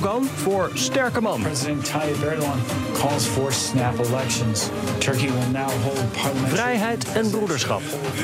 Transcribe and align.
Erdogan 0.00 0.24
voor 0.24 0.70
sterke 0.74 1.20
man. 1.20 1.40
President 1.40 1.84
Tayyip 1.84 2.22
Erdogan 2.22 2.60
calls 2.94 3.26
for 3.26 3.52
snap 3.52 3.98
elections. 3.98 4.68
Turkey 4.98 5.28
will 5.28 5.50
now 5.52 5.68
hold 5.68 6.12
parliamentary 6.12 6.48
Vrijheid 6.48 7.12
en 7.12 7.30
broederschap. 7.30 7.80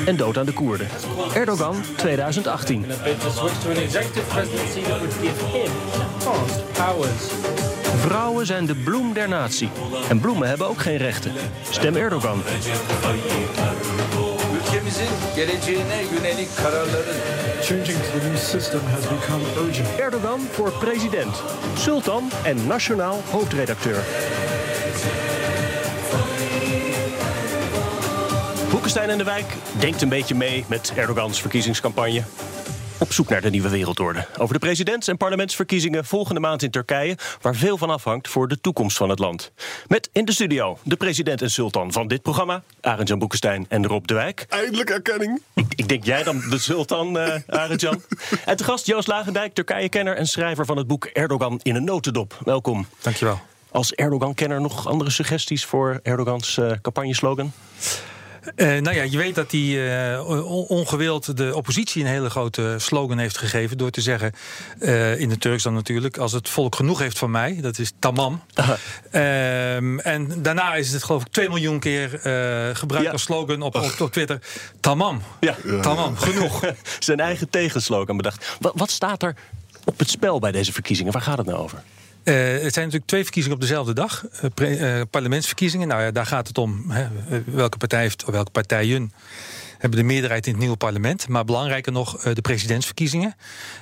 En 0.07 0.17
dood 0.17 0.39
aan 0.39 0.45
de 0.47 0.53
Koerden. 0.53 0.89
Erdogan 1.35 1.77
2018. 1.97 2.81
bid 2.81 3.21
to 3.21 3.31
switch 3.31 3.63
to 3.63 3.71
an 3.71 3.77
executive 3.77 4.27
presidency 4.27 4.81
that 4.81 4.99
would 4.99 5.13
give 5.13 5.45
him 5.45 5.71
enhanced 5.93 6.73
powers. 6.73 7.31
Vrouwen 8.01 8.47
zijn 8.47 8.67
de 8.67 8.75
bloem 8.75 9.13
der 9.13 9.29
natie. 9.29 9.71
En 10.09 10.21
bloemen 10.21 10.49
hebben 10.49 10.69
ook 10.69 10.81
geen 10.81 10.97
rechten. 10.97 11.33
Stem 11.71 11.97
Erdogan. 11.97 12.43
Ülkemizin 14.55 15.09
geleceğine 15.35 16.05
yönelik 16.13 16.49
kararların 16.57 17.36
Changing 17.63 17.97
to 17.97 18.19
the 18.19 18.29
new 18.29 18.37
system 18.37 18.81
has 18.85 19.07
become 19.07 19.67
urgent. 19.67 19.89
Erdogan 19.99 20.41
voor 20.51 20.73
president. 20.73 21.43
Sultan 21.79 22.31
en 22.45 22.67
nationaal 22.67 23.23
hoofdredacteur. 23.31 24.05
Boekenstein 28.71 29.11
en 29.11 29.19
de 29.19 29.25
Wijk 29.25 29.47
denkt 29.79 30.03
een 30.03 30.09
beetje 30.09 30.35
mee 30.35 30.65
met 30.69 30.93
Erdogans 30.97 31.41
verkiezingscampagne. 31.41 32.23
Op 32.99 33.13
zoek 33.13 33.29
naar 33.29 33.41
de 33.41 33.51
nieuwe 33.51 33.69
wereldorde. 33.69 34.27
Over 34.39 34.55
de 34.55 34.61
presidents- 34.61 35.09
en 35.09 35.17
parlementsverkiezingen 35.17 36.05
volgende 36.05 36.41
maand 36.41 36.63
in 36.63 36.71
Turkije, 36.71 37.17
waar 37.41 37.55
veel 37.55 37.79
van 37.79 37.91
afhangt 37.91 38.29
voor 38.29 38.49
de 38.49 38.61
toekomst 38.61 38.97
van 38.97 39.09
het 39.09 39.19
land. 39.19 39.53
Met 39.87 40.09
in 40.13 40.25
de 40.25 40.33
studio 40.33 40.79
de 40.83 40.97
president 40.97 41.43
en 41.43 41.51
sultan 41.51 41.93
van 41.93 42.09
dit 42.09 42.23
programma, 42.23 42.63
Arend-Jan 42.81 43.19
Boekenstein 43.19 43.67
en 43.69 43.87
Rob 43.87 44.07
de 44.07 44.15
Wijk. 44.15 44.47
Eindelijk 44.49 44.91
erkenning. 44.91 45.43
Ik, 45.55 45.67
ik 45.75 45.89
denk 45.89 46.05
jij 46.05 46.23
dan 46.23 46.43
de 46.51 46.59
sultan, 46.59 47.19
eh 47.19 47.41
Arend-Jan. 47.47 48.03
En 48.45 48.57
te 48.57 48.65
gast 48.65 48.87
Joost 48.87 49.09
Lagendijk, 49.09 49.55
Turkije-kenner 49.55 50.17
en 50.17 50.27
schrijver 50.27 50.67
van 50.67 50.77
het 50.77 50.87
boek 50.87 51.05
Erdogan 51.05 51.61
in 51.63 51.75
een 51.75 51.85
notendop. 51.85 52.39
Welkom. 52.45 52.87
Dankjewel. 53.03 53.41
Als 53.71 53.93
Erdogan-kenner 53.95 54.61
nog 54.61 54.89
andere 54.89 55.11
suggesties 55.11 55.65
voor 55.65 56.01
Erdogans 56.03 56.59
eh 56.59 56.71
campagneslogan? 56.83 57.53
Eh, 58.55 58.67
nou 58.67 58.97
ja, 58.97 59.03
je 59.03 59.17
weet 59.17 59.35
dat 59.35 59.51
hij 59.51 60.13
eh, 60.15 60.29
on- 60.29 60.67
ongewild 60.67 61.37
de 61.37 61.55
oppositie 61.55 62.03
een 62.03 62.09
hele 62.11 62.31
grote 62.31 62.75
slogan 62.79 63.19
heeft 63.19 63.39
gegeven. 63.39 63.79
Door 63.79 63.91
te 63.91 64.01
zeggen, 64.01 64.33
eh, 64.79 65.21
in 65.21 65.31
het 65.31 65.41
Turks 65.41 65.63
dan 65.63 65.75
natuurlijk, 65.75 66.17
als 66.19 66.33
het 66.33 66.49
volk 66.49 66.75
genoeg 66.75 66.99
heeft 66.99 67.19
van 67.19 67.31
mij, 67.31 67.59
dat 67.61 67.79
is 67.79 67.93
tamam. 67.99 68.43
Ehm, 69.11 69.99
en 69.99 70.43
daarna 70.43 70.75
is 70.75 70.93
het 70.93 71.03
geloof 71.03 71.23
ik 71.23 71.33
2 71.33 71.49
miljoen 71.49 71.79
keer 71.79 72.15
eh, 72.15 72.75
gebruikt 72.77 73.07
Ja. 73.07 73.13
als 73.13 73.23
slogan 73.23 73.63
op, 73.63 73.75
op, 73.75 73.95
op 74.01 74.13
Twitter. 74.13 74.39
Tamam. 74.81 75.23
Ja. 75.41 75.57
Tamam, 75.83 76.17
genoeg. 76.17 76.61
Zijn 76.99 77.21
eigen 77.21 77.51
tegenslogan 77.51 78.17
bedacht. 78.17 78.57
Wat, 78.61 78.73
wat 78.77 78.91
staat 78.91 79.23
er 79.23 79.35
op 79.85 79.99
het 79.99 80.11
spel 80.11 80.39
bij 80.39 80.53
deze 80.53 80.73
verkiezingen? 80.73 81.13
Waar 81.13 81.23
gaat 81.23 81.39
het 81.39 81.47
nou 81.47 81.59
over? 81.59 81.83
Eh, 82.27 82.35
het 82.35 82.73
zijn 82.73 82.85
natuurlijk 82.85 83.07
twee 83.07 83.23
verkiezingen 83.23 83.57
op 83.57 83.63
dezelfde 83.63 83.93
dag. 83.93 84.25
Eh, 84.55 85.01
eh, 85.01 85.07
parlementsverkiezingen. 85.11 85.89
Nou 85.89 86.03
ja, 86.03 86.11
daar 86.11 86.27
gaat 86.27 86.49
het 86.49 86.59
om. 86.59 86.85
Hè, 86.91 87.07
welke 87.45 87.77
partij 87.77 88.01
heeft, 88.01 88.25
of 88.25 88.31
welke 88.31 88.51
partijen 88.51 89.13
hebben 89.79 89.99
de 89.99 90.05
meerderheid 90.05 90.47
in 90.47 90.53
het 90.53 90.61
nieuwe 90.61 90.77
parlement. 90.77 91.29
Maar 91.29 91.45
belangrijker 91.45 91.93
nog, 91.93 92.23
de 92.23 92.41
presidentsverkiezingen. 92.41 93.37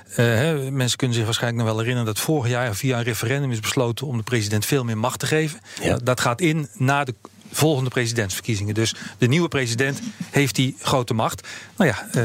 Hè, 0.07 0.71
mensen 0.71 0.97
kunnen 0.97 1.15
zich 1.15 1.25
waarschijnlijk 1.25 1.63
nog 1.63 1.71
wel 1.73 1.79
herinneren 1.83 2.13
dat 2.13 2.23
vorig 2.23 2.51
jaar 2.51 2.75
via 2.75 2.97
een 2.97 3.03
referendum 3.03 3.51
is 3.51 3.59
besloten 3.59 4.07
om 4.07 4.17
de 4.17 4.23
president 4.23 4.65
veel 4.65 4.83
meer 4.83 4.97
macht 4.97 5.19
te 5.19 5.25
geven. 5.25 5.59
Ja. 5.81 5.97
Dat 6.03 6.19
gaat 6.19 6.41
in 6.41 6.67
na 6.73 7.03
de 7.03 7.13
volgende 7.51 7.89
presidentsverkiezingen. 7.89 8.73
Dus 8.73 8.95
de 9.17 9.27
nieuwe 9.27 9.47
president 9.47 9.99
heeft 10.31 10.55
die 10.55 10.75
grote 10.79 11.13
macht. 11.13 11.47
Nou 11.77 11.89
ja, 11.89 12.19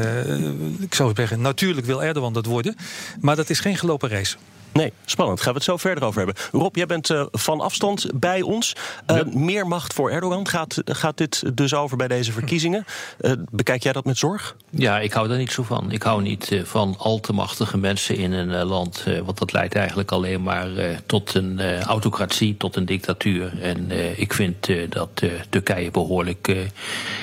ik 0.79 0.93
zou 0.93 1.13
zeggen, 1.15 1.41
natuurlijk 1.41 1.85
wil 1.85 2.03
Erdogan 2.03 2.33
dat 2.33 2.45
worden. 2.45 2.75
Maar 3.19 3.35
dat 3.35 3.49
is 3.49 3.59
geen 3.59 3.77
gelopen 3.77 4.09
race. 4.09 4.37
Nee, 4.73 4.93
spannend. 5.05 5.41
Gaan 5.41 5.51
we 5.51 5.57
het 5.57 5.67
zo 5.67 5.77
verder 5.77 6.03
over 6.03 6.17
hebben. 6.25 6.43
Rob, 6.51 6.75
jij 6.75 6.85
bent 6.85 7.09
eh, 7.09 7.25
van 7.31 7.61
afstand 7.61 8.05
bij 8.13 8.41
ons. 8.41 8.75
Eh, 9.05 9.23
Meer 9.23 9.67
macht 9.67 9.93
voor 9.93 10.11
Erdogan. 10.11 10.47
Gaat, 10.47 10.81
gaat 10.85 11.17
dit 11.17 11.57
dus 11.57 11.73
over 11.73 11.97
bij 11.97 12.07
deze 12.07 12.31
verkiezingen? 12.31 12.85
Eh, 13.19 13.31
bekijk 13.51 13.83
jij 13.83 13.93
dat 13.93 14.05
met 14.05 14.17
zorg? 14.17 14.55
Ja, 14.69 14.99
ik 14.99 15.13
hou 15.13 15.27
daar 15.27 15.37
niet 15.37 15.51
zo 15.51 15.63
van. 15.63 15.91
Ik 15.91 16.03
hou 16.03 16.21
niet 16.21 16.61
van 16.63 16.95
al 16.97 17.19
te 17.19 17.33
machtige 17.33 17.77
mensen 17.77 18.17
in 18.17 18.31
een 18.31 18.65
land. 18.65 19.03
want 19.25 19.37
dat 19.37 19.51
leidt 19.51 19.75
eigenlijk 19.75 20.11
alleen 20.11 20.43
maar 20.43 20.69
tot 21.05 21.33
een 21.33 21.81
autocratie, 21.81 22.57
tot 22.57 22.75
een 22.75 22.85
dictatuur. 22.85 23.61
En 23.61 23.91
ik 24.19 24.33
vind 24.33 24.67
dat 24.89 25.23
Turkije 25.49 25.91
behoorlijk 25.91 26.47
eh, 26.47 26.57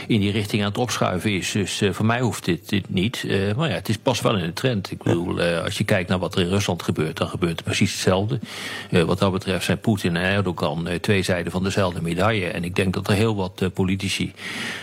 in 0.07 0.21
die 0.21 0.33
richting 0.33 0.63
aan 0.63 0.69
het 0.69 0.79
opschuiven 0.79 1.31
is. 1.31 1.53
Dus 1.53 1.83
voor 1.91 2.07
mij 2.07 2.21
hoeft 2.21 2.45
dit, 2.45 2.69
dit 2.69 2.91
niet. 2.91 3.25
Maar 3.57 3.69
ja, 3.69 3.75
het 3.75 3.89
is 3.89 3.99
pas 3.99 4.21
wel 4.21 4.37
in 4.37 4.45
de 4.47 4.53
trend. 4.53 4.91
Ik 4.91 5.03
bedoel, 5.03 5.41
als 5.41 5.79
je 5.79 5.85
kijkt 5.85 6.09
naar 6.09 6.19
wat 6.19 6.35
er 6.35 6.41
in 6.41 6.49
Rusland 6.49 6.83
gebeurt, 6.83 7.17
dan 7.17 7.29
gebeurt 7.29 7.38
er 7.41 7.55
precies 7.65 7.93
hetzelfde. 7.93 8.39
Eh, 8.91 9.03
wat 9.03 9.19
dat 9.19 9.33
betreft 9.33 9.65
zijn 9.65 9.79
Poetin 9.81 10.17
en 10.17 10.23
Erdogan 10.23 10.89
eh, 10.89 10.99
twee 10.99 11.23
zijden 11.23 11.53
van 11.53 11.63
dezelfde 11.63 12.03
medaille. 12.03 12.47
En 12.47 12.65
ik 12.65 12.75
denk 12.77 12.95
dat 12.95 13.09
er 13.09 13.15
heel 13.15 13.37
wat 13.37 13.63
eh, 13.63 13.69
politici, 13.75 14.33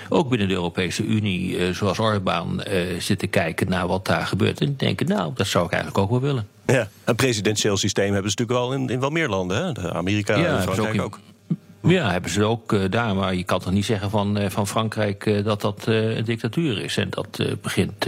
ook 0.10 0.30
binnen 0.30 0.48
de 0.48 0.54
Europese 0.54 1.04
Unie, 1.04 1.74
zoals 1.74 2.00
Orbán, 2.00 2.64
zitten 3.00 3.30
kijken 3.30 3.70
naar 3.70 3.88
wat 3.88 4.06
daar 4.06 4.26
gebeurt. 4.28 4.62
En 4.62 4.74
denken, 4.78 5.08
nou, 5.08 5.32
dat 5.36 5.48
zou 5.48 5.66
ik 5.66 5.72
eigenlijk 5.72 6.04
ook 6.04 6.10
wel 6.10 6.22
willen. 6.22 6.48
Ja, 6.66 6.90
een 7.04 7.16
presidentieel 7.16 7.78
systeem 7.78 8.14
hebben 8.14 8.32
ze 8.32 8.38
natuurlijk 8.40 8.68
wel 8.70 8.80
in, 8.80 8.90
in 8.90 9.00
wel 9.00 9.10
meer 9.10 9.30
landen. 9.30 9.66
Hè? 9.66 9.72
De 9.72 9.94
Amerika 9.94 10.34
en 10.34 10.40
hebben 10.40 10.62
ze 10.62 10.64
Frankrijk 10.64 10.94
in- 10.94 11.02
ook. 11.02 11.20
Ja, 11.82 12.12
hebben 12.12 12.32
ze 12.32 12.44
ook 12.44 12.92
daar. 12.92 13.16
Maar 13.16 13.36
je 13.36 13.44
kan 13.44 13.60
toch 13.60 13.72
niet 13.72 13.86
zeggen 13.86 14.10
van, 14.10 14.40
van 14.52 14.68
Frankrijk 14.68 15.44
dat 15.44 15.62
dat 15.62 15.86
een 15.86 16.24
dictatuur 16.26 16.82
is. 16.82 16.98
En 16.98 17.10
dat 17.10 17.40
begint 17.62 18.06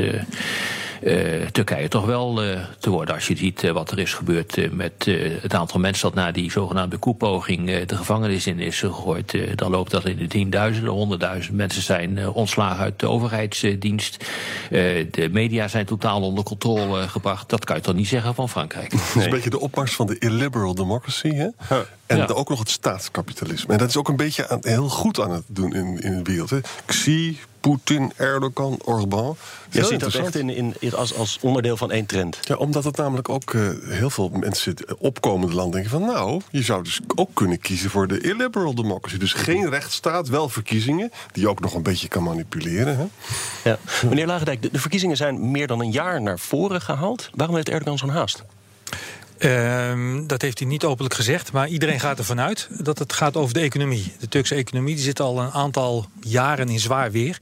Turkije 1.51 1.87
toch 1.87 2.05
wel 2.05 2.43
eh, 2.43 2.59
te 2.79 2.89
worden. 2.89 3.15
Als 3.15 3.27
je 3.27 3.37
ziet 3.37 3.63
eh, 3.63 3.71
wat 3.71 3.91
er 3.91 3.99
is 3.99 4.13
gebeurd 4.13 4.57
eh, 4.57 4.69
met 4.71 4.91
eh, 5.07 5.31
het 5.41 5.53
aantal 5.53 5.79
mensen 5.79 6.03
dat 6.03 6.13
na 6.23 6.31
die 6.31 6.51
zogenaamde 6.51 6.97
koepoging 6.97 7.69
eh, 7.69 7.87
de 7.87 7.95
gevangenis 7.97 8.47
in 8.47 8.59
is 8.59 8.79
gegooid. 8.79 9.33
eh, 9.33 9.41
dan 9.55 9.71
loopt 9.71 9.91
dat 9.91 10.05
in 10.05 10.17
de 10.17 10.27
tienduizenden, 10.27 10.91
honderdduizend 10.93 11.55
mensen 11.55 11.81
zijn 11.81 12.17
eh, 12.17 12.35
ontslagen 12.35 12.83
uit 12.83 12.99
de 12.99 13.07
overheidsdienst. 13.09 14.25
Eh, 14.71 15.05
de 15.11 15.29
media 15.31 15.67
zijn 15.67 15.85
totaal 15.85 16.21
onder 16.21 16.43
controle 16.43 17.07
gebracht. 17.07 17.49
Dat 17.49 17.65
kan 17.65 17.75
je 17.75 17.81
toch 17.81 17.95
niet 17.95 18.07
zeggen 18.07 18.35
van 18.35 18.49
Frankrijk. 18.49 18.91
Het 18.91 19.01
is 19.15 19.23
een 19.23 19.29
beetje 19.29 19.49
de 19.49 19.59
opmars 19.59 19.93
van 19.95 20.07
de 20.07 20.17
illiberal 20.17 20.75
democracy. 20.75 21.29
Hè? 21.33 21.47
En 22.05 22.17
Ja. 22.17 22.25
ook 22.25 22.49
nog 22.49 22.59
het 22.59 22.69
staatskapitalisme. 22.69 23.73
En 23.73 23.79
dat 23.79 23.89
is 23.89 23.97
ook 23.97 24.07
een 24.09 24.15
beetje 24.15 24.49
aan, 24.49 24.59
heel 24.61 24.89
goed 24.89 25.19
aan 25.19 25.31
het 25.31 25.43
doen 25.47 25.73
in, 25.73 25.99
in 25.99 26.23
de 26.23 26.31
wereld. 26.31 26.49
Hè? 26.49 26.59
Xi, 26.85 27.37
Poetin, 27.67 28.11
Erdogan, 28.15 28.79
Orbán. 28.83 29.37
Je 29.69 29.83
ziet 29.83 29.99
dat 29.99 30.13
echt 30.13 30.35
in, 30.35 30.49
in, 30.79 30.93
als, 30.95 31.15
als 31.15 31.37
onderdeel 31.41 31.77
van 31.77 31.91
één 31.91 32.05
trend. 32.05 32.39
Ja, 32.41 32.55
omdat 32.55 32.83
het 32.83 32.97
namelijk 32.97 33.29
ook 33.29 33.53
eh, 33.53 33.61
heel 33.85 34.09
veel 34.09 34.29
mensen 34.29 34.71
het 34.71 34.97
opkomende 34.97 35.55
land 35.55 35.73
denken 35.73 35.91
van... 35.91 36.01
nou, 36.01 36.41
je 36.51 36.61
zou 36.61 36.83
dus 36.83 36.99
ook 37.15 37.29
kunnen 37.33 37.59
kiezen 37.59 37.89
voor 37.89 38.07
de 38.07 38.21
illiberal 38.21 38.75
democracy. 38.75 39.17
Dus 39.17 39.33
geen 39.33 39.69
rechtsstaat, 39.69 40.27
wel 40.27 40.49
verkiezingen... 40.49 41.11
die 41.31 41.43
je 41.43 41.49
ook 41.49 41.59
nog 41.59 41.73
een 41.73 41.83
beetje 41.83 42.07
kan 42.07 42.23
manipuleren. 42.23 42.97
Hè? 42.97 43.05
Ja. 43.69 43.77
Meneer 44.09 44.27
Lagendijk, 44.27 44.61
de, 44.61 44.69
de 44.71 44.79
verkiezingen 44.79 45.17
zijn 45.17 45.51
meer 45.51 45.67
dan 45.67 45.79
een 45.79 45.91
jaar 45.91 46.21
naar 46.21 46.39
voren 46.39 46.81
gehaald. 46.81 47.29
Waarom 47.33 47.55
heeft 47.55 47.69
Erdogan 47.69 47.97
zo'n 47.97 48.09
haast? 48.09 48.43
Ehm, 49.37 50.27
dat 50.27 50.41
heeft 50.41 50.59
hij 50.59 50.67
niet 50.67 50.83
openlijk 50.83 51.15
gezegd, 51.15 51.51
maar 51.51 51.67
iedereen 51.67 51.99
gaat 51.99 52.17
ervan 52.17 52.39
uit 52.39 52.67
dat 52.71 52.99
het 52.99 53.13
gaat 53.13 53.35
over 53.37 53.53
de 53.53 53.59
economie. 53.59 54.13
De 54.19 54.27
Turkse 54.27 54.55
economie 54.55 54.95
die 54.95 55.03
zit 55.03 55.19
al 55.19 55.39
een 55.39 55.51
aantal 55.51 56.05
jaren 56.21 56.69
in 56.69 56.79
zwaar 56.79 57.11
weer. 57.11 57.37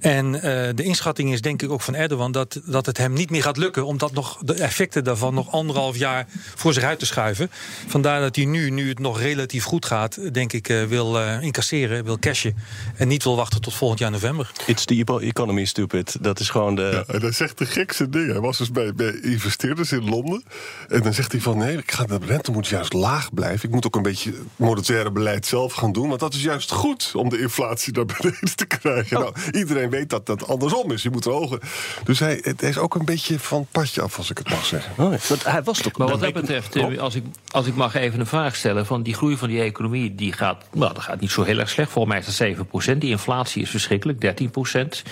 En 0.00 0.34
eh, 0.34 0.42
de 0.74 0.82
inschatting 0.82 1.32
is 1.32 1.40
denk 1.40 1.62
ik 1.62 1.70
ook 1.70 1.80
van 1.80 1.94
Erdogan 1.94 2.32
dat, 2.32 2.60
dat 2.64 2.86
het 2.86 2.98
hem 2.98 3.12
niet 3.12 3.30
meer 3.30 3.42
gaat 3.42 3.56
lukken 3.56 3.86
om 3.86 3.98
dat 3.98 4.12
nog, 4.12 4.38
de 4.44 4.54
effecten 4.54 5.04
daarvan 5.04 5.34
nog 5.34 5.52
anderhalf 5.52 5.96
jaar 5.96 6.26
voor 6.54 6.72
zich 6.72 6.82
uit 6.82 6.98
te 6.98 7.06
schuiven. 7.06 7.50
Vandaar 7.86 8.20
dat 8.20 8.36
hij 8.36 8.44
nu, 8.44 8.70
nu 8.70 8.88
het 8.88 8.98
nog 8.98 9.20
relatief 9.20 9.64
goed 9.64 9.86
gaat, 9.86 10.34
denk 10.34 10.52
ik, 10.52 10.68
eh, 10.68 10.84
wil 10.84 11.20
eh, 11.20 11.42
incasseren, 11.42 12.04
wil 12.04 12.18
cashen. 12.18 12.56
En 12.96 13.08
niet 13.08 13.24
wil 13.24 13.36
wachten 13.36 13.60
tot 13.60 13.74
volgend 13.74 14.00
jaar 14.00 14.10
november. 14.10 14.50
It's 14.66 14.84
the 14.84 15.20
economy, 15.20 15.64
stupid. 15.64 16.16
Dat 16.20 16.40
is 16.40 16.48
gewoon 16.48 16.74
de... 16.74 17.04
Ja, 17.06 17.14
en 17.14 17.20
hij 17.20 17.32
zegt 17.32 17.58
de 17.58 17.66
gekste 17.66 18.08
dingen. 18.08 18.30
Hij 18.30 18.40
was 18.40 18.58
dus 18.58 18.70
bij, 18.70 18.94
bij 18.94 19.20
investeerders 19.22 19.92
in 19.92 20.08
Londen. 20.08 20.44
En 20.88 21.02
dan 21.02 21.13
zegt 21.14 21.32
hij 21.32 21.40
van 21.40 21.58
nee, 21.58 21.76
ik 21.76 21.92
ga, 21.92 22.04
de 22.04 22.18
rente 22.26 22.50
moet 22.50 22.66
juist 22.66 22.92
laag 22.92 23.34
blijven. 23.34 23.68
Ik 23.68 23.74
moet 23.74 23.86
ook 23.86 23.96
een 23.96 24.02
beetje 24.02 24.34
monetaire 24.56 25.10
beleid 25.10 25.46
zelf 25.46 25.72
gaan 25.72 25.92
doen. 25.92 26.08
Want 26.08 26.20
dat 26.20 26.34
is 26.34 26.42
juist 26.42 26.70
goed 26.70 27.12
om 27.14 27.28
de 27.28 27.40
inflatie 27.40 27.92
naar 27.92 28.06
beneden 28.06 28.56
te 28.56 28.66
krijgen. 28.66 29.20
Nou, 29.20 29.34
iedereen 29.52 29.90
weet 29.90 30.10
dat 30.10 30.26
dat 30.26 30.48
andersom 30.48 30.90
is. 30.90 31.02
Je 31.02 31.10
moet 31.10 31.24
er 31.24 31.32
hoger. 31.32 31.60
Dus 32.04 32.18
hij, 32.18 32.38
het 32.42 32.62
is 32.62 32.78
ook 32.78 32.94
een 32.94 33.04
beetje 33.04 33.38
van 33.38 33.60
het 33.60 33.70
padje 33.70 34.02
af, 34.02 34.18
als 34.18 34.30
ik 34.30 34.38
het 34.38 34.50
mag 34.50 34.64
zeggen. 34.64 35.04
Oh, 35.04 35.14
want 35.28 35.44
hij 35.44 35.62
was 35.62 35.78
toch 35.78 35.96
Maar 35.96 36.08
wat 36.08 36.20
dat 36.20 36.32
betreft, 36.32 36.76
eh, 36.76 36.98
als 36.98 37.14
ik, 37.14 37.24
als 37.50 37.66
ik 37.66 37.74
mag 37.74 37.94
even 37.94 38.20
een 38.20 38.26
vraag 38.26 38.56
stellen... 38.56 38.86
van 38.86 39.02
die 39.02 39.14
groei 39.14 39.36
van 39.36 39.48
die 39.48 39.60
economie, 39.60 40.14
die 40.14 40.32
gaat, 40.32 40.64
nou, 40.72 40.94
dat 40.94 41.02
gaat 41.02 41.20
niet 41.20 41.30
zo 41.30 41.42
heel 41.42 41.58
erg 41.58 41.70
slecht. 41.70 41.90
Volgens 41.90 42.14
mij 42.14 42.22
is 42.22 42.56
dat 42.56 42.94
7% 42.94 42.98
Die 42.98 43.10
inflatie 43.10 43.62
is 43.62 43.70
verschrikkelijk, 43.70 44.42
13% 44.42 45.02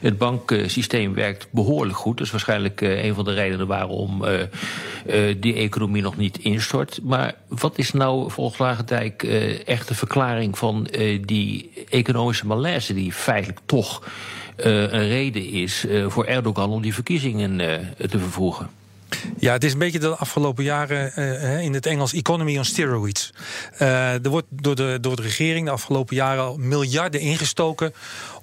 Het 0.00 0.18
banksysteem 0.18 1.14
werkt 1.14 1.48
behoorlijk 1.50 1.98
goed. 1.98 2.16
Dat 2.16 2.26
is 2.26 2.32
waarschijnlijk 2.32 2.80
eh, 2.80 3.04
een 3.04 3.14
van 3.14 3.24
de 3.24 3.34
redenen 3.34 3.66
waarom 3.66 4.24
eh, 4.24 4.40
eh, 4.40 5.36
die 5.40 5.54
economie 5.54 6.02
nog 6.02 6.16
niet 6.16 6.38
instort. 6.38 6.98
Maar 7.02 7.34
wat 7.48 7.78
is 7.78 7.92
nou 7.92 8.30
volgens 8.30 8.58
Lagendijk 8.58 9.22
eh, 9.22 9.68
echt 9.68 9.88
de 9.88 9.94
verklaring 9.94 10.58
van 10.58 10.86
eh, 10.86 11.22
die 11.24 11.70
economische 11.88 12.46
malaise... 12.46 12.94
die 12.94 13.12
feitelijk 13.12 13.60
toch 13.66 14.02
eh, 14.58 14.80
een 14.80 15.08
reden 15.08 15.48
is 15.48 15.86
eh, 15.86 16.06
voor 16.08 16.24
Erdogan 16.24 16.70
om 16.70 16.82
die 16.82 16.94
verkiezingen 16.94 17.60
eh, 17.60 18.08
te 18.08 18.18
vervoegen? 18.18 18.68
Ja, 19.38 19.52
het 19.52 19.64
is 19.64 19.72
een 19.72 19.78
beetje 19.78 19.98
de 19.98 20.16
afgelopen 20.16 20.64
jaren 20.64 21.14
eh, 21.14 21.60
in 21.60 21.74
het 21.74 21.86
Engels 21.86 22.12
economy 22.12 22.58
on 22.58 22.64
steroids. 22.64 23.30
Eh, 23.78 24.24
er 24.24 24.28
wordt 24.30 24.46
door 24.50 24.74
de, 24.74 24.98
door 25.00 25.16
de 25.16 25.22
regering 25.22 25.66
de 25.66 25.72
afgelopen 25.72 26.16
jaren 26.16 26.42
al 26.44 26.56
miljarden 26.56 27.20
ingestoken 27.20 27.92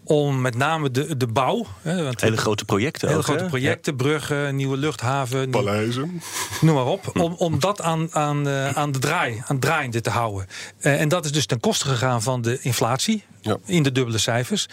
om 0.03 0.41
met 0.41 0.57
name 0.57 0.91
de, 0.91 1.17
de 1.17 1.27
bouw. 1.27 1.65
Hè, 1.81 2.03
want 2.03 2.21
Hele 2.21 2.37
grote 2.37 2.65
projecten 2.65 3.07
hele 3.07 3.19
ook, 3.19 3.25
grote 3.25 3.45
projecten, 3.45 3.95
bruggen, 3.95 4.55
nieuwe 4.55 4.77
luchthaven, 4.77 5.39
nieuw- 5.39 5.49
Paleizen. 5.49 6.21
noem 6.61 6.75
maar 6.75 6.85
op. 6.85 7.11
Om, 7.19 7.33
om 7.37 7.59
dat 7.59 7.81
aan, 7.81 8.07
aan, 8.11 8.47
eh, 8.47 8.69
aan 8.69 8.91
de 8.91 8.99
draai, 8.99 9.33
aan 9.37 9.43
het 9.55 9.61
draaiende 9.61 10.01
te 10.01 10.09
houden. 10.09 10.47
Eh, 10.79 11.01
en 11.01 11.07
dat 11.09 11.25
is 11.25 11.31
dus 11.31 11.45
ten 11.45 11.59
koste 11.59 11.87
gegaan 11.87 12.21
van 12.21 12.41
de 12.41 12.59
inflatie. 12.61 13.23
Ja. 13.41 13.57
In 13.65 13.83
de 13.83 13.91
dubbele 13.91 14.17
cijfers. 14.17 14.67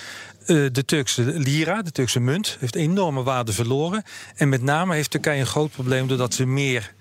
Eh, 0.47 0.67
de 0.73 0.85
Turkse 0.85 1.23
lira, 1.23 1.83
de 1.83 1.91
Turkse 1.91 2.21
munt, 2.21 2.57
heeft 2.61 2.75
enorme 2.75 3.23
waarde 3.23 3.53
verloren. 3.53 4.03
En 4.35 4.49
met 4.49 4.63
name 4.63 4.95
heeft 4.95 5.11
Turkije 5.11 5.41
een 5.41 5.47
groot 5.47 5.71
probleem 5.71 6.07
doordat 6.07 6.35
ze 6.35 6.47
meer 6.47 6.95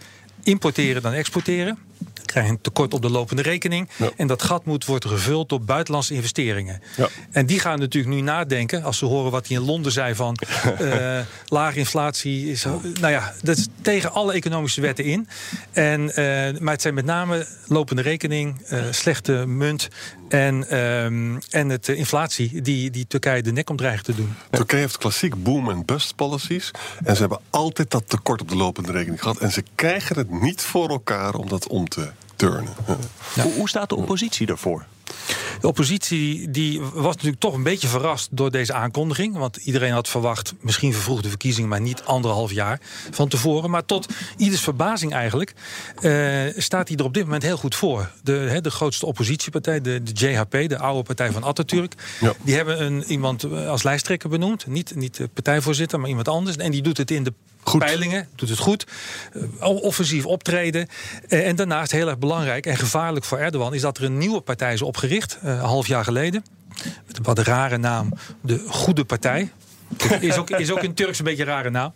importeren 0.43 1.01
dan 1.01 1.13
exporteren. 1.13 1.77
Krijgen 2.25 2.51
een 2.51 2.61
tekort 2.61 2.93
op 2.93 3.01
de 3.01 3.09
lopende 3.09 3.41
rekening. 3.41 3.89
Ja. 3.95 4.09
En 4.17 4.27
dat 4.27 4.43
gat 4.43 4.65
moet 4.65 4.85
worden 4.85 5.09
gevuld 5.09 5.49
door 5.49 5.61
buitenlandse 5.61 6.13
investeringen. 6.13 6.81
Ja. 6.97 7.09
En 7.31 7.45
die 7.45 7.59
gaan 7.59 7.79
natuurlijk 7.79 8.13
nu 8.13 8.21
nadenken, 8.21 8.83
als 8.83 8.97
ze 8.97 9.05
horen 9.05 9.31
wat 9.31 9.47
hij 9.47 9.57
in 9.57 9.63
Londen 9.63 9.91
zei 9.91 10.15
van 10.15 10.35
eh 10.79 11.19
lage 11.47 11.77
inflatie 11.77 12.51
is. 12.51 12.63
Nou 12.63 13.11
ja, 13.11 13.33
dat 13.41 13.57
is 13.57 13.67
tegen 13.81 14.11
alle 14.11 14.33
economische 14.33 14.81
wetten 14.81 15.05
in. 15.05 15.27
En, 15.71 16.15
eh, 16.15 16.59
maar 16.59 16.73
het 16.73 16.81
zijn 16.81 16.93
met 16.93 17.05
name 17.05 17.47
lopende 17.67 18.01
rekening, 18.01 18.65
slechte 18.91 19.31
munt 19.47 19.89
en, 20.31 20.69
ehm, 20.69 21.39
en 21.49 21.69
het 21.69 21.89
eh, 21.89 21.97
inflatie 21.97 22.61
die, 22.61 22.91
die 22.91 23.07
Turkije 23.07 23.41
de 23.41 23.51
nek 23.51 23.69
om 23.69 23.75
dreigt 23.75 24.05
te 24.05 24.15
doen. 24.15 24.35
Turkije 24.49 24.81
heeft 24.81 24.97
klassiek 24.97 25.43
boom- 25.43 25.69
en 25.69 25.85
bust 25.85 26.15
policies. 26.15 26.71
En 27.03 27.13
ze 27.13 27.19
hebben 27.21 27.39
altijd 27.49 27.91
dat 27.91 28.03
tekort 28.09 28.41
op 28.41 28.49
de 28.49 28.55
lopende 28.55 28.91
rekening 28.91 29.21
gehad. 29.21 29.37
En 29.37 29.51
ze 29.51 29.63
krijgen 29.75 30.17
het 30.17 30.41
niet 30.41 30.61
voor 30.61 30.89
elkaar 30.89 31.33
om 31.33 31.49
dat 31.49 31.67
om 31.67 31.87
te 31.87 32.09
turnen. 32.35 32.73
Hoe, 33.41 33.53
hoe 33.53 33.69
staat 33.69 33.89
de 33.89 33.95
oppositie 33.95 34.45
daarvoor? 34.45 34.85
De 35.61 35.67
oppositie 35.67 36.51
die 36.51 36.81
was 36.81 37.15
natuurlijk 37.15 37.41
toch 37.41 37.53
een 37.53 37.63
beetje 37.63 37.87
verrast 37.87 38.27
door 38.31 38.51
deze 38.51 38.73
aankondiging. 38.73 39.37
Want 39.37 39.57
iedereen 39.57 39.91
had 39.91 40.09
verwacht, 40.09 40.53
misschien 40.59 40.93
vervroegde 40.93 41.29
verkiezingen, 41.29 41.69
maar 41.69 41.81
niet 41.81 42.03
anderhalf 42.03 42.51
jaar 42.51 42.79
van 43.11 43.27
tevoren. 43.27 43.69
Maar 43.69 43.85
tot 43.85 44.13
ieders 44.37 44.61
verbazing 44.61 45.13
eigenlijk 45.13 45.53
eh, 46.01 46.13
staat 46.57 46.87
hij 46.87 46.97
er 46.97 47.05
op 47.05 47.13
dit 47.13 47.23
moment 47.23 47.43
heel 47.43 47.57
goed 47.57 47.75
voor. 47.75 48.11
De, 48.23 48.59
de 48.61 48.71
grootste 48.71 49.05
oppositiepartij, 49.05 49.81
de, 49.81 50.03
de 50.03 50.11
JHP, 50.11 50.69
de 50.69 50.77
oude 50.77 51.03
partij 51.03 51.31
van 51.31 51.43
Atatürk. 51.43 51.93
Ja. 52.19 52.33
Die 52.43 52.55
hebben 52.55 52.83
een, 52.83 53.03
iemand 53.03 53.51
als 53.53 53.83
lijsttrekker 53.83 54.29
benoemd. 54.29 54.67
Niet, 54.67 54.95
niet 54.95 55.15
de 55.15 55.27
partijvoorzitter, 55.27 55.99
maar 55.99 56.09
iemand 56.09 56.27
anders. 56.27 56.57
En 56.57 56.71
die 56.71 56.81
doet 56.81 56.97
het 56.97 57.11
in 57.11 57.23
de 57.23 57.33
Goed. 57.63 57.79
peilingen, 57.79 58.27
doet 58.35 58.49
het 58.49 58.59
goed. 58.59 58.85
Eh, 59.59 59.69
offensief 59.69 60.25
optreden. 60.25 60.87
Eh, 61.27 61.47
en 61.47 61.55
daarnaast 61.55 61.91
heel 61.91 62.07
erg 62.07 62.17
belangrijk 62.17 62.65
en 62.65 62.77
gevaarlijk 62.77 63.25
voor 63.25 63.37
Erdogan... 63.37 63.73
is 63.73 63.81
dat 63.81 63.97
er 63.97 64.03
een 64.03 64.17
nieuwe 64.17 64.41
partij 64.41 64.73
is 64.73 64.81
opgericht, 64.81 65.39
eh, 65.41 65.49
een 65.49 65.59
half 65.59 65.87
jaar 65.87 66.03
geleden. 66.03 66.45
Met 67.07 67.17
een 67.17 67.23
wat 67.23 67.39
rare 67.39 67.77
naam, 67.77 68.13
de 68.41 68.63
Goede 68.67 69.05
Partij. 69.05 69.51
Is 70.19 70.37
ook, 70.37 70.49
is 70.49 70.71
ook 70.71 70.83
een 70.83 70.93
Turks 70.93 71.19
een 71.19 71.25
beetje 71.25 71.43
een 71.43 71.49
rare 71.49 71.69
naam. 71.69 71.91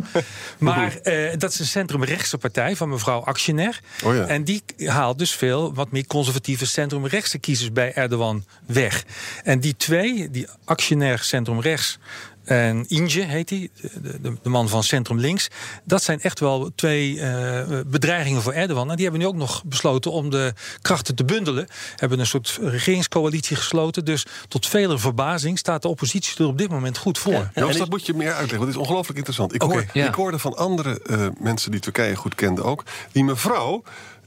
Maar 0.58 0.98
dat 1.38 1.52
is 1.52 1.60
een 1.60 1.66
centrumrechtse 1.66 2.38
partij 2.38 2.76
van 2.76 2.90
mevrouw 2.90 3.20
Akşener. 3.20 3.80
Oh 4.04 4.16
ja. 4.16 4.26
En 4.26 4.44
die 4.44 4.64
haalt 4.86 5.20
dus 5.20 5.32
veel 5.32 5.74
wat 5.74 5.92
meer 5.92 6.08
conservatieve 6.08 6.66
centrumrechtse 6.66 7.38
kiezers 7.38 7.72
bij 7.72 7.94
Erdogan 7.94 8.46
weg. 8.66 9.04
En 9.44 9.60
die 9.60 9.76
twee, 9.78 10.32
die 10.32 10.48
Akşener 10.66 11.20
centrumrechts 11.20 12.00
en 12.46 12.86
Inge 12.88 13.22
heet 13.22 13.50
hij, 13.50 13.70
de, 14.02 14.22
de, 14.22 14.38
de 14.42 14.50
man 14.50 14.70
van 14.70 14.84
Centrum 14.84 15.20
Links. 15.20 15.48
Dat 15.84 16.04
zijn 16.04 16.22
echt 16.22 16.40
wel 16.40 16.72
twee 16.76 17.20
eh, 17.20 17.80
bedreigingen 17.88 18.42
voor 18.42 18.54
Erdogan. 18.54 18.90
En 18.90 18.96
die 18.96 19.04
hebben 19.04 19.22
nu 19.22 19.28
ook 19.28 19.36
nog 19.36 19.64
besloten 19.66 20.12
om 20.12 20.30
de 20.30 20.54
krachten 20.82 21.16
te 21.16 21.26
bundelen. 21.26 21.68
Hebben 21.96 22.20
een 22.20 22.26
soort 22.26 22.60
regeringscoalitie 22.62 23.56
gesloten. 23.56 24.06
Dus 24.06 24.26
tot 24.48 24.68
vele 24.68 24.98
verbazing 24.98 25.58
staat 25.58 25.82
de 25.82 25.88
oppositie 25.88 26.44
er 26.44 26.48
op 26.48 26.58
dit 26.58 26.70
moment 26.70 26.98
goed 26.98 27.18
voor. 27.18 27.34
Ja. 27.34 27.52
Joost, 27.56 27.74
en 27.74 27.80
dat 27.80 27.90
moet 27.90 28.06
je 28.06 28.14
meer 28.14 28.28
uitleggen. 28.28 28.58
Want 28.58 28.70
het 28.70 28.76
is 28.76 28.82
ongelooflijk 28.82 29.18
interessant. 29.18 29.54
Ik, 29.54 29.62
hoor, 29.62 29.86
ja. 29.94 30.08
ik 30.08 30.14
hoorde 30.14 30.40
van 30.40 30.56
andere 30.56 31.02
eh, 31.02 31.28
mensen 31.40 31.72
die 31.72 31.80
Turkije 31.80 32.16
goed 32.16 32.36
kenden 32.36 32.64
ook. 32.64 32.84
Die 33.12 33.24
mevrouw 33.24 33.84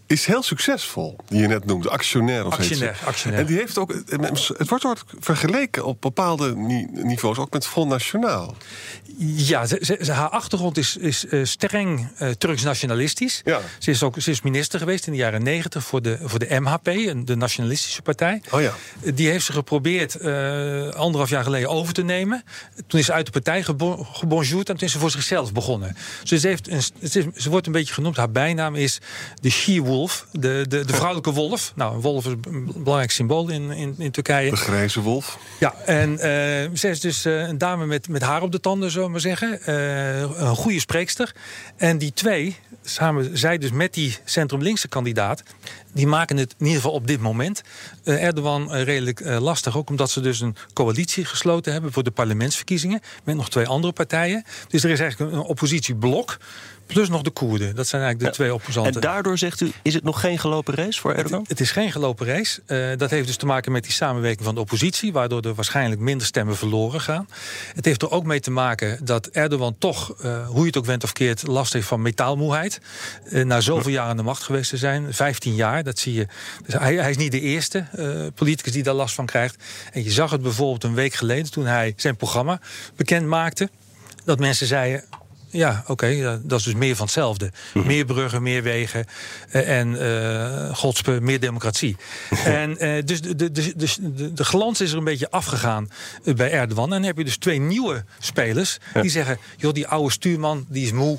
is 0.09 0.27
heel 0.27 0.43
succesvol, 0.43 1.17
die 1.29 1.41
je 1.41 1.47
net 1.47 1.65
noemde. 1.65 1.89
Actionair 1.91 2.47
of. 2.47 2.53
Actionair, 2.53 2.99
actionair. 3.05 3.41
En 3.41 3.47
die 3.47 3.57
heeft 3.57 3.79
ook... 3.79 3.95
Het 4.57 4.69
wordt, 4.69 4.83
wordt 4.85 5.05
vergeleken 5.19 5.85
op 5.85 6.01
bepaalde 6.01 6.57
ni- 6.57 6.87
niveaus, 6.93 7.37
ook 7.39 7.53
met 7.53 7.67
Front 7.67 7.89
Nationaal. 7.91 8.55
Ja, 9.19 9.67
ze, 9.67 9.97
ze- 10.01 10.13
haar 10.13 10.29
achtergrond 10.29 10.77
is, 10.79 10.97
is 10.97 11.27
eh, 11.27 11.41
streng 11.45 12.09
eh, 12.19 12.29
Turks 12.31 12.63
nationalistisch. 12.63 13.41
Ja. 13.45 13.61
Ze, 13.79 13.91
is 13.91 14.03
ook, 14.03 14.21
ze 14.21 14.31
is 14.31 14.43
minister 14.43 14.79
geweest 14.79 15.07
in 15.07 15.13
de 15.13 15.19
jaren 15.19 15.43
negentig 15.43 15.85
voor 15.85 16.03
de, 16.03 16.19
voor 16.23 16.39
de 16.39 16.61
MHP, 16.61 16.87
een- 16.87 17.25
de 17.25 17.37
nationalistische 17.37 18.03
partij. 18.03 18.43
Oh 18.51 18.61
ja. 18.61 18.73
Eh, 19.03 19.13
Die 19.15 19.29
heeft 19.29 19.45
ze 19.45 19.53
geprobeerd 19.53 20.21
anderhalf 20.95 21.29
jaar 21.31 21.43
geleden 21.45 21.69
over 21.69 21.93
te 21.95 22.03
nemen. 22.03 22.43
Toen 22.87 23.01
is 23.01 23.07
ze 23.07 23.13
uit 23.13 23.27
de 23.27 23.33
partij 23.33 23.63
gebo- 23.63 24.05
gebonjourd 24.13 24.69
en 24.69 24.77
toen 24.77 24.87
is 24.87 24.93
ze 24.93 24.99
voor 24.99 25.11
zichzelf 25.11 25.53
begonnen. 25.53 25.97
Dus 26.25 26.41
ze, 26.41 26.49
heeft 26.49 26.69
een, 26.71 26.83
ze 27.37 27.51
wordt 27.51 27.67
een 27.67 27.73
beetje 27.73 27.95
genoemd, 27.95 28.17
haar 28.17 28.31
bijnaam 28.31 28.75
is 28.75 28.99
de 29.41 29.51
she-wolf, 29.51 29.97
de, 30.07 30.65
de, 30.69 30.85
de 30.85 30.93
vrouwelijke 30.93 31.33
wolf. 31.33 31.73
Nou, 31.75 31.95
een 31.95 32.01
wolf 32.01 32.27
is 32.27 32.33
een 32.33 32.73
belangrijk 32.77 33.11
symbool 33.11 33.49
in, 33.49 33.71
in, 33.71 33.95
in 33.99 34.11
Turkije. 34.11 34.51
De 34.51 34.57
grijze 34.57 35.01
wolf. 35.01 35.39
Ja, 35.59 35.75
en 35.85 36.19
eh, 36.19 36.71
zij 36.73 36.91
is 36.91 37.01
dus 37.01 37.25
eh, 37.25 37.49
een 37.49 37.59
dame 37.59 37.87
met, 37.87 38.09
met 38.09 38.23
haar 38.23 38.43
op 38.43 38.53
de 38.53 38.61
tanden, 38.61 38.91
zullen 38.91 39.07
we 39.07 39.13
maar 39.13 39.21
zeggen. 39.21 39.63
Eh, 39.63 40.21
een 40.21 40.57
goede 40.57 40.81
spreekster. 40.81 41.35
En 41.77 41.99
die 41.99 42.13
twee, 42.13 42.57
samen 42.83 43.39
zij 43.39 43.59
dus 43.59 43.71
met 43.71 43.95
die 43.95 44.17
centrum-linkse 44.25 44.89
kandidaat... 44.89 45.43
die 45.93 46.07
maken 46.07 46.37
het 46.37 46.55
in 46.59 46.67
ieder 46.67 46.81
geval 46.83 46.97
op 46.97 47.07
dit 47.07 47.21
moment 47.21 47.63
eh, 48.05 48.25
Erdogan 48.25 48.73
redelijk 48.73 49.21
lastig. 49.25 49.77
Ook 49.77 49.91
omdat 49.91 50.11
ze 50.11 50.21
dus 50.21 50.41
een 50.41 50.57
coalitie 50.73 51.25
gesloten 51.25 51.73
hebben 51.73 51.93
voor 51.93 52.05
de 52.05 52.11
parlementsverkiezingen... 52.11 53.01
met 53.25 53.37
nog 53.37 53.51
twee 53.51 53.67
andere 53.67 53.93
partijen. 53.93 54.45
Dus 54.69 54.85
er 54.85 54.91
is 54.91 55.01
eigenlijk 55.01 55.33
een 55.33 55.39
oppositieblok... 55.39 56.39
plus 56.89 57.09
nog 57.09 57.23
de 57.23 57.31
Koerden. 57.31 57.75
Dat 57.75 57.87
zijn 57.87 58.03
eigenlijk 58.03 58.33
de 58.33 58.37
twee 58.37 58.55
opposanten. 58.55 58.95
En 58.95 59.01
daardoor 59.01 59.39
zegt 59.39 59.61
u, 59.61 59.73
is 59.83 59.95
het 59.95 60.05
nog 60.05 60.21
geen 60.21 60.39
gelopen 60.39 60.75
race 60.75 61.01
voor 61.01 61.15
Erdogan? 61.15 61.41
Het, 61.41 61.49
het 61.49 61.61
is 61.61 61.71
geen 61.71 61.93
gelopen 61.93 62.27
race. 62.27 62.63
Eh, 62.67 62.89
dat 62.97 63.11
heeft 63.11 63.27
dus 63.27 63.37
te 63.37 63.47
maken 63.47 63.73
met 63.73 63.83
die 63.83 63.93
samenwerking 63.93 64.45
van 64.45 64.55
de 64.55 64.61
oppositie, 64.61 65.13
waardoor 65.13 65.43
er 65.43 65.55
waarschijnlijk 65.55 66.01
minder 66.01 66.27
stemmen 66.27 66.57
verloren 66.57 67.01
gaan. 67.01 67.29
Het 67.75 67.85
heeft 67.85 68.03
er 68.03 68.11
ook 68.11 68.25
mee 68.25 68.41
te 68.41 68.51
maken 68.51 69.05
dat 69.05 69.27
Erdogan 69.27 69.77
toch, 69.79 70.15
eh, 70.21 70.47
hoe 70.47 70.61
je 70.61 70.67
het 70.67 70.77
ook 70.77 70.85
went 70.85 71.05
of 71.05 71.13
keert, 71.13 71.47
last 71.47 71.73
heeft 71.73 71.87
van 71.87 72.03
metaalmoeheid. 72.03 72.81
Eh, 73.25 73.45
na 73.45 73.61
zoveel 73.61 73.93
jaar 73.93 74.09
aan 74.09 74.17
de 74.17 74.23
macht 74.23 74.43
geweest 74.43 74.71
te 74.71 74.77
zijn, 74.77 75.15
15 75.15 75.55
jaar, 75.55 75.83
dat 75.83 75.99
zie 75.99 76.15
je. 76.15 76.27
Dus 76.65 76.75
hij, 76.75 76.95
hij 76.95 77.11
is 77.11 77.17
niet 77.17 77.33
de 77.33 77.41
eerste 77.41 77.87
politicus 78.35 78.73
die 78.73 78.83
daar 78.83 78.95
last 78.95 79.15
van 79.15 79.27
krijgt. 79.27 79.57
En 79.93 80.05
je 80.05 80.11
zag 80.11 80.31
het 80.31 80.43
bijvoorbeeld 80.43 80.85
een 80.85 80.95
week 80.95 81.15
geleden 81.15 81.51
toen 81.51 81.67
hij 81.67 81.93
zijn 81.97 82.17
programma 82.17 82.61
bekend 82.97 83.27
maakte. 83.27 83.69
Dat 84.25 84.39
mensen 84.39 84.67
zeiden, 84.67 85.05
ja, 85.51 85.85
oké, 85.87 86.41
dat 86.43 86.59
is 86.59 86.65
dus 86.65 86.75
meer 86.75 86.97
van 86.97 87.05
hetzelfde. 87.05 87.51
Meer 87.75 88.05
bruggen, 88.05 88.43
meer 88.43 88.63
wegen 88.63 89.07
eh, 89.51 89.79
en 89.79 90.01
eh 90.01 90.75
godspe, 90.77 91.19
meer 91.21 91.41
democratie. 91.41 91.97
en 92.45 92.79
eh, 92.79 93.05
dus 93.05 93.21
de, 93.21 93.35
de, 93.35 93.51
de, 93.53 93.73
de, 93.77 94.33
de 94.33 94.45
glans 94.45 94.81
is 94.81 94.91
er 94.91 94.99
een 94.99 95.05
beetje 95.05 95.31
afgegaan 95.31 95.91
bij 96.25 96.51
Erdogan. 96.51 96.85
En 96.85 96.91
dan 96.91 97.03
heb 97.03 97.19
je 97.19 97.25
dus 97.25 97.37
twee 97.37 97.61
nieuwe 97.61 98.05
spelers 98.19 98.79
die 99.01 99.11
zeggen... 99.11 99.39
joh, 99.57 99.73
die 99.73 99.87
oude 99.87 100.13
stuurman, 100.13 100.67
die 100.69 100.85
is 100.85 100.93
moe, 100.93 101.19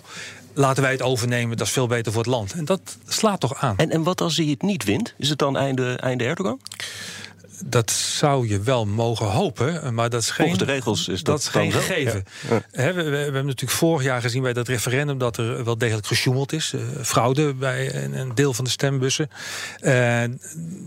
laten 0.53 0.83
wij 0.83 0.91
het 0.91 1.01
overnemen. 1.01 1.57
Dat 1.57 1.67
is 1.67 1.73
veel 1.73 1.87
beter 1.87 2.11
voor 2.11 2.21
het 2.21 2.31
land. 2.31 2.53
En 2.53 2.65
dat 2.65 2.97
slaat 3.07 3.39
toch 3.39 3.55
aan. 3.55 3.77
En, 3.77 3.89
en 3.89 4.03
wat 4.03 4.21
als 4.21 4.37
hij 4.37 4.45
het 4.45 4.61
niet 4.61 4.83
wint? 4.83 5.13
Is 5.17 5.29
het 5.29 5.39
dan 5.39 5.57
einde, 5.57 5.93
einde 5.93 6.23
Erdogan? 6.23 6.59
Dat 7.65 7.91
zou 7.91 8.47
je 8.47 8.59
wel 8.61 8.85
mogen 8.85 9.25
hopen, 9.25 9.93
maar 9.93 10.09
dat 10.09 10.21
is 10.21 10.29
geen. 10.29 10.45
Volgens 10.47 10.67
de 10.67 10.73
regels 10.73 11.07
is 11.07 11.23
dat 11.23 11.39
is 11.39 11.47
geen 11.47 11.71
gegeven. 11.71 12.23
Ja. 12.49 12.61
We, 12.71 12.93
we- 12.93 13.09
we 13.09 13.17
hebben 13.17 13.45
natuurlijk 13.45 13.71
vorig 13.79 14.03
jaar 14.05 14.21
gezien 14.21 14.41
bij 14.41 14.53
dat 14.53 14.67
referendum 14.67 15.17
dat 15.17 15.37
er 15.37 15.63
wel 15.63 15.77
degelijk 15.77 16.07
gesjoemeld 16.07 16.53
is. 16.53 16.73
eh, 16.73 16.81
fraude 17.03 17.53
bij 17.53 17.95
een, 18.03 18.19
een 18.19 18.35
deel 18.35 18.53
van 18.53 18.63
de 18.65 18.69
stembussen. 18.71 19.29
Eh, 19.79 19.91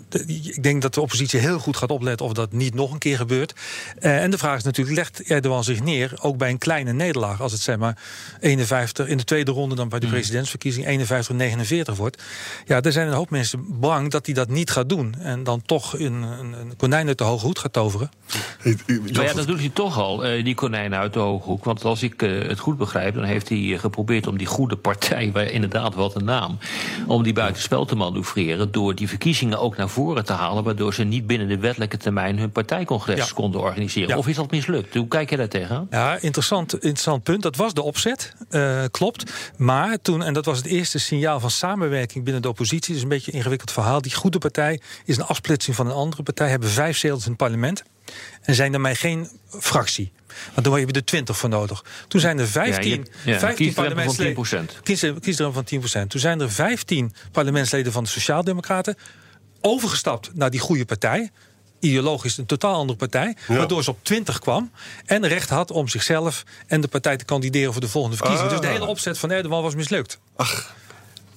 de- 0.08 0.24
ik 0.26 0.62
denk 0.62 0.82
dat 0.82 0.94
de 0.94 1.00
oppositie 1.00 1.40
heel 1.40 1.58
goed 1.58 1.76
gaat 1.76 1.90
opletten 1.90 2.26
of 2.26 2.32
dat 2.32 2.52
niet 2.52 2.74
nog 2.74 2.92
een 2.92 2.98
keer 2.98 3.16
gebeurt. 3.16 3.52
Eh, 3.98 4.22
en 4.22 4.30
de 4.30 4.38
vraag 4.38 4.56
is 4.56 4.62
natuurlijk, 4.62 4.96
legt 4.96 5.22
Erdogan 5.22 5.64
zich 5.64 5.82
neer 5.82 6.12
ook 6.20 6.36
bij 6.36 6.50
een 6.50 6.58
kleine 6.58 6.92
nederlaag? 6.92 7.40
Als 7.40 7.52
het 7.52 7.60
zeg 7.60 7.76
maar 7.76 7.98
51 8.40 9.06
in 9.06 9.16
de 9.16 9.24
tweede 9.24 9.50
ronde 9.50 9.74
dan 9.74 9.88
bij 9.88 9.98
de 9.98 10.06
presidentsverkiezing 10.06 10.86
51 10.86 11.36
49 11.36 11.96
wordt. 11.96 12.22
Ja, 12.66 12.80
er 12.80 12.92
zijn 12.92 13.06
een 13.06 13.12
hoop 13.14 13.30
mensen 13.30 13.80
bang 13.80 14.10
dat 14.10 14.26
hij 14.26 14.34
dat 14.34 14.48
niet 14.48 14.70
gaat 14.70 14.88
doen. 14.88 15.14
En 15.18 15.44
dan 15.44 15.62
toch 15.62 15.98
een, 15.98 16.12
een, 16.22 16.54
een 16.70 16.76
konijn 16.76 17.06
uit 17.06 17.18
de 17.18 17.24
hoge 17.24 17.46
hoed 17.46 17.58
gaat 17.58 17.72
toveren. 17.72 18.10
Maar 19.12 19.24
ja, 19.24 19.32
dat 19.32 19.46
doet 19.46 19.58
hij 19.58 19.68
toch 19.68 19.98
al, 19.98 20.24
eh, 20.24 20.44
die 20.44 20.54
konijnen 20.54 20.98
uit 20.98 21.12
de 21.12 21.18
hooghoek. 21.18 21.64
Want 21.64 21.84
als 21.84 22.02
ik 22.02 22.22
eh, 22.22 22.48
het 22.48 22.58
goed 22.58 22.76
begrijp, 22.76 23.14
dan 23.14 23.24
heeft 23.24 23.48
hij 23.48 23.72
eh, 23.72 23.78
geprobeerd 23.78 24.26
om 24.26 24.36
die 24.38 24.46
goede 24.46 24.76
partij, 24.76 25.30
waar 25.32 25.44
inderdaad 25.44 25.94
wat 25.94 26.14
een 26.14 26.24
naam, 26.24 26.58
om 27.06 27.22
die 27.22 27.32
buitenspel 27.32 27.84
te 27.84 27.94
manoeuvreren. 27.96 28.72
door 28.72 28.94
die 28.94 29.08
verkiezingen 29.08 29.58
ook 29.58 29.76
naar 29.76 29.88
voren 29.88 30.24
te 30.24 30.32
halen. 30.32 30.64
waardoor 30.64 30.94
ze 30.94 31.04
niet 31.04 31.26
binnen 31.26 31.48
de 31.48 31.58
wettelijke 31.58 31.96
termijn 31.96 32.38
hun 32.38 32.50
partijcongres 32.52 33.18
Ja. 33.18 33.26
konden 33.34 33.60
organiseren. 33.60 34.08
Ja. 34.08 34.16
Of 34.16 34.28
is 34.28 34.36
dat 34.36 34.50
mislukt? 34.50 34.94
Hoe 34.94 35.08
kijk 35.08 35.30
je 35.30 35.36
daar 35.36 35.48
tegenaan? 35.48 35.86
Ja, 35.90 36.18
interessant, 36.20 36.72
interessant 36.74 37.22
punt. 37.22 37.42
Dat 37.42 37.56
was 37.56 37.74
de 37.74 37.82
opzet, 37.82 38.34
eh, 38.50 38.82
klopt. 38.90 39.32
Maar 39.56 40.00
toen, 40.02 40.22
en 40.22 40.32
dat 40.32 40.44
was 40.44 40.56
het 40.56 40.66
eerste 40.66 40.98
signaal 40.98 41.40
van 41.40 41.50
samenwerking 41.50 42.24
binnen 42.24 42.42
de 42.42 42.48
oppositie... 42.48 42.94
dus 42.94 43.02
een 43.02 43.08
beetje 43.08 43.30
een 43.32 43.38
ingewikkeld 43.38 43.72
verhaal. 43.72 44.00
Die 44.02 44.14
goede 44.14 44.38
partij 44.38 44.80
is 45.04 45.16
een 45.16 45.24
afsplitsing 45.24 45.76
van 45.76 45.86
een 45.86 45.92
andere 45.92 46.22
partij... 46.22 46.48
hebben 46.52 46.70
vijf 46.70 46.96
zetels 46.96 47.22
in 47.22 47.28
het 47.28 47.36
parlement 47.38 47.82
en 48.42 48.54
zijn 48.54 48.72
daarmee 48.72 48.94
geen 48.94 49.28
fractie. 49.60 50.12
Want 50.54 50.66
dan 50.66 50.78
heb 50.78 50.88
je 50.88 50.94
er 50.94 51.04
20 51.04 51.36
voor 51.38 51.48
nodig. 51.48 51.84
Toen 52.08 52.20
zijn 52.20 52.38
er 52.38 52.48
15, 52.48 52.90
Ja, 52.90 52.96
je 52.96 52.96
hebt- 53.02 53.10
ja, 53.24 53.38
15 53.38 53.66
kiesdrempel 53.66 54.02
van 54.04 54.14
parlementsleden. 54.14 54.34
10%. 54.78 54.82
Kies, 54.82 55.00
kiesdrempel 55.20 55.52
van 55.52 55.64
10%. 55.64 56.10
Toen 56.10 56.20
zijn 56.20 56.40
er 56.40 56.50
15 56.50 57.14
parlementsleden 57.32 57.92
van 57.92 58.02
de 58.04 58.08
Sociaaldemocraten 58.10 58.96
overgestapt 59.60 60.30
naar 60.34 60.50
die 60.50 60.60
goede 60.60 60.84
partij. 60.84 61.30
Ideologisch 61.80 62.36
een 62.38 62.46
totaal 62.46 62.74
andere 62.74 62.98
partij. 62.98 63.36
Ja. 63.48 63.56
Waardoor 63.56 63.82
ze 63.84 63.90
op 63.90 63.98
20 64.02 64.38
kwam. 64.38 64.70
En 65.06 65.26
recht 65.28 65.48
had 65.48 65.70
om 65.70 65.88
zichzelf 65.88 66.42
en 66.66 66.80
de 66.80 66.88
partij 66.88 67.16
te 67.16 67.24
kandideren 67.24 67.72
voor 67.72 67.80
de 67.80 67.88
volgende 67.88 68.16
verkiezingen. 68.16 68.52
Ah. 68.52 68.58
Dus 68.60 68.68
de 68.68 68.74
hele 68.74 68.86
opzet 68.90 69.18
van 69.18 69.30
Erdogan 69.30 69.62
was 69.62 69.74
mislukt. 69.74 70.18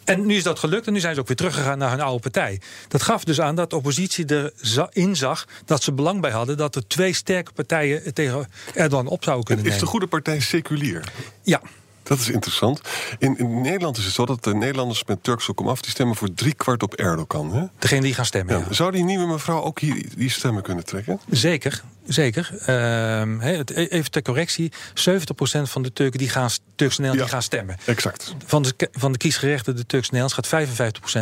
En 0.06 0.26
nu 0.26 0.36
is 0.36 0.44
dat 0.44 0.60
gelukt 0.60 0.88
en 0.88 0.94
nu 0.94 1.00
zijn 1.00 1.14
ze 1.14 1.20
ook 1.20 1.28
weer 1.28 1.36
teruggegaan 1.36 1.78
naar 1.78 1.90
hun 1.90 2.02
oude 2.02 2.22
partij. 2.22 2.62
Dat 2.88 3.02
gaf 3.02 3.24
dus 3.24 3.42
aan 3.42 3.56
dat 3.56 3.70
de 3.70 3.76
oppositie 3.76 4.26
erin 4.62 5.16
zag 5.16 5.48
dat 5.66 5.84
ze 5.84 5.92
belang 5.92 6.22
bij 6.22 6.32
hadden 6.32 6.58
dat 6.58 6.76
er 6.76 6.88
twee 6.88 7.14
sterke 7.14 7.52
partijen 7.52 8.14
tegen 8.14 8.48
Erdogan 8.74 9.08
op 9.08 9.24
zouden 9.24 9.46
kunnen 9.46 9.66
Is 9.66 9.80
de 9.80 9.86
goede 9.86 10.08
partij 10.08 10.40
seculier? 10.40 11.04
Ja, 11.44 11.62
Dat 12.04 12.20
is 12.20 12.30
interessant. 12.30 12.82
In, 13.20 13.38
in 13.38 13.62
Nederland 13.62 13.98
is 13.98 14.06
het 14.06 14.14
zo 14.14 14.26
dat 14.26 14.44
de 14.44 14.56
Nederlanders 14.56 15.04
met 15.06 15.24
Turkse 15.24 15.54
komaf... 15.54 15.82
die 15.82 15.92
stemmen 15.92 16.16
voor 16.16 16.34
drie 16.34 16.54
kwart 16.54 16.84
op 16.84 16.94
Erdogan. 16.94 17.54
Hè? 17.54 17.66
degene 17.80 18.02
die 18.02 18.14
gaan 18.14 18.26
stemmen. 18.26 18.58
Ja. 18.58 18.66
ja. 18.68 18.74
Zou 18.74 18.92
die 18.92 19.04
nieuwe 19.04 19.28
mevrouw 19.28 19.62
ook 19.62 19.80
hier 19.80 20.06
die 20.16 20.30
stemmen 20.30 20.64
kunnen 20.64 20.86
trekken? 20.86 21.20
Zeker, 21.30 21.84
zeker. 22.08 22.50
Ehm, 22.66 23.40
he, 23.40 23.52
het- 23.58 23.70
even 23.72 24.12
ter 24.12 24.22
correctie: 24.22 24.72
70% 24.94 25.70
van 25.70 25.82
de 25.84 25.94
Turken 25.94 26.20
die 26.20 26.30
gaan 26.30 26.50
Turks 26.76 26.96
die 26.98 27.28
gaan 27.28 27.42
stemmen. 27.42 27.78
Exact. 27.86 28.36
Van 28.46 28.62
de, 28.62 28.90
van 28.92 29.12
de 29.12 29.18
kiesgerechten, 29.18 29.76
de 29.76 29.86
Turks 29.86 30.10
Nederlands, 30.10 30.34
gaat 30.50 30.68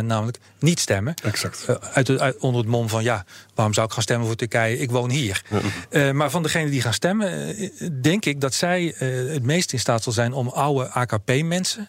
55% 0.00 0.04
namelijk 0.04 0.38
niet 0.58 0.80
stemmen. 0.80 1.14
Exact. 1.22 1.64
Eh, 1.68 1.74
uit, 1.92 2.06
de- 2.06 2.20
uit- 2.20 2.36
onder 2.38 2.60
het 2.60 2.70
mom 2.70 2.88
van 2.88 3.02
ja, 3.02 3.24
waarom 3.54 3.74
zou 3.74 3.86
ik 3.86 3.92
gaan 3.92 4.02
stemmen 4.02 4.26
voor 4.26 4.36
Turkije? 4.36 4.78
Ik 4.78 4.90
woon 4.90 5.10
hier. 5.10 5.42
Eh, 5.90 6.10
maar 6.10 6.30
van 6.30 6.42
degenen 6.42 6.70
die 6.70 6.80
gaan 6.80 6.94
stemmen, 6.94 7.56
eh, 7.56 7.70
denk 8.02 8.24
ik 8.24 8.40
dat 8.40 8.54
zij 8.54 8.94
het 8.98 9.42
meest 9.42 9.72
in 9.72 9.78
staat 9.78 10.02
zal 10.02 10.12
zijn 10.12 10.32
om 10.32 10.48
oude 10.48 10.88
AKP-mensen, 10.90 11.88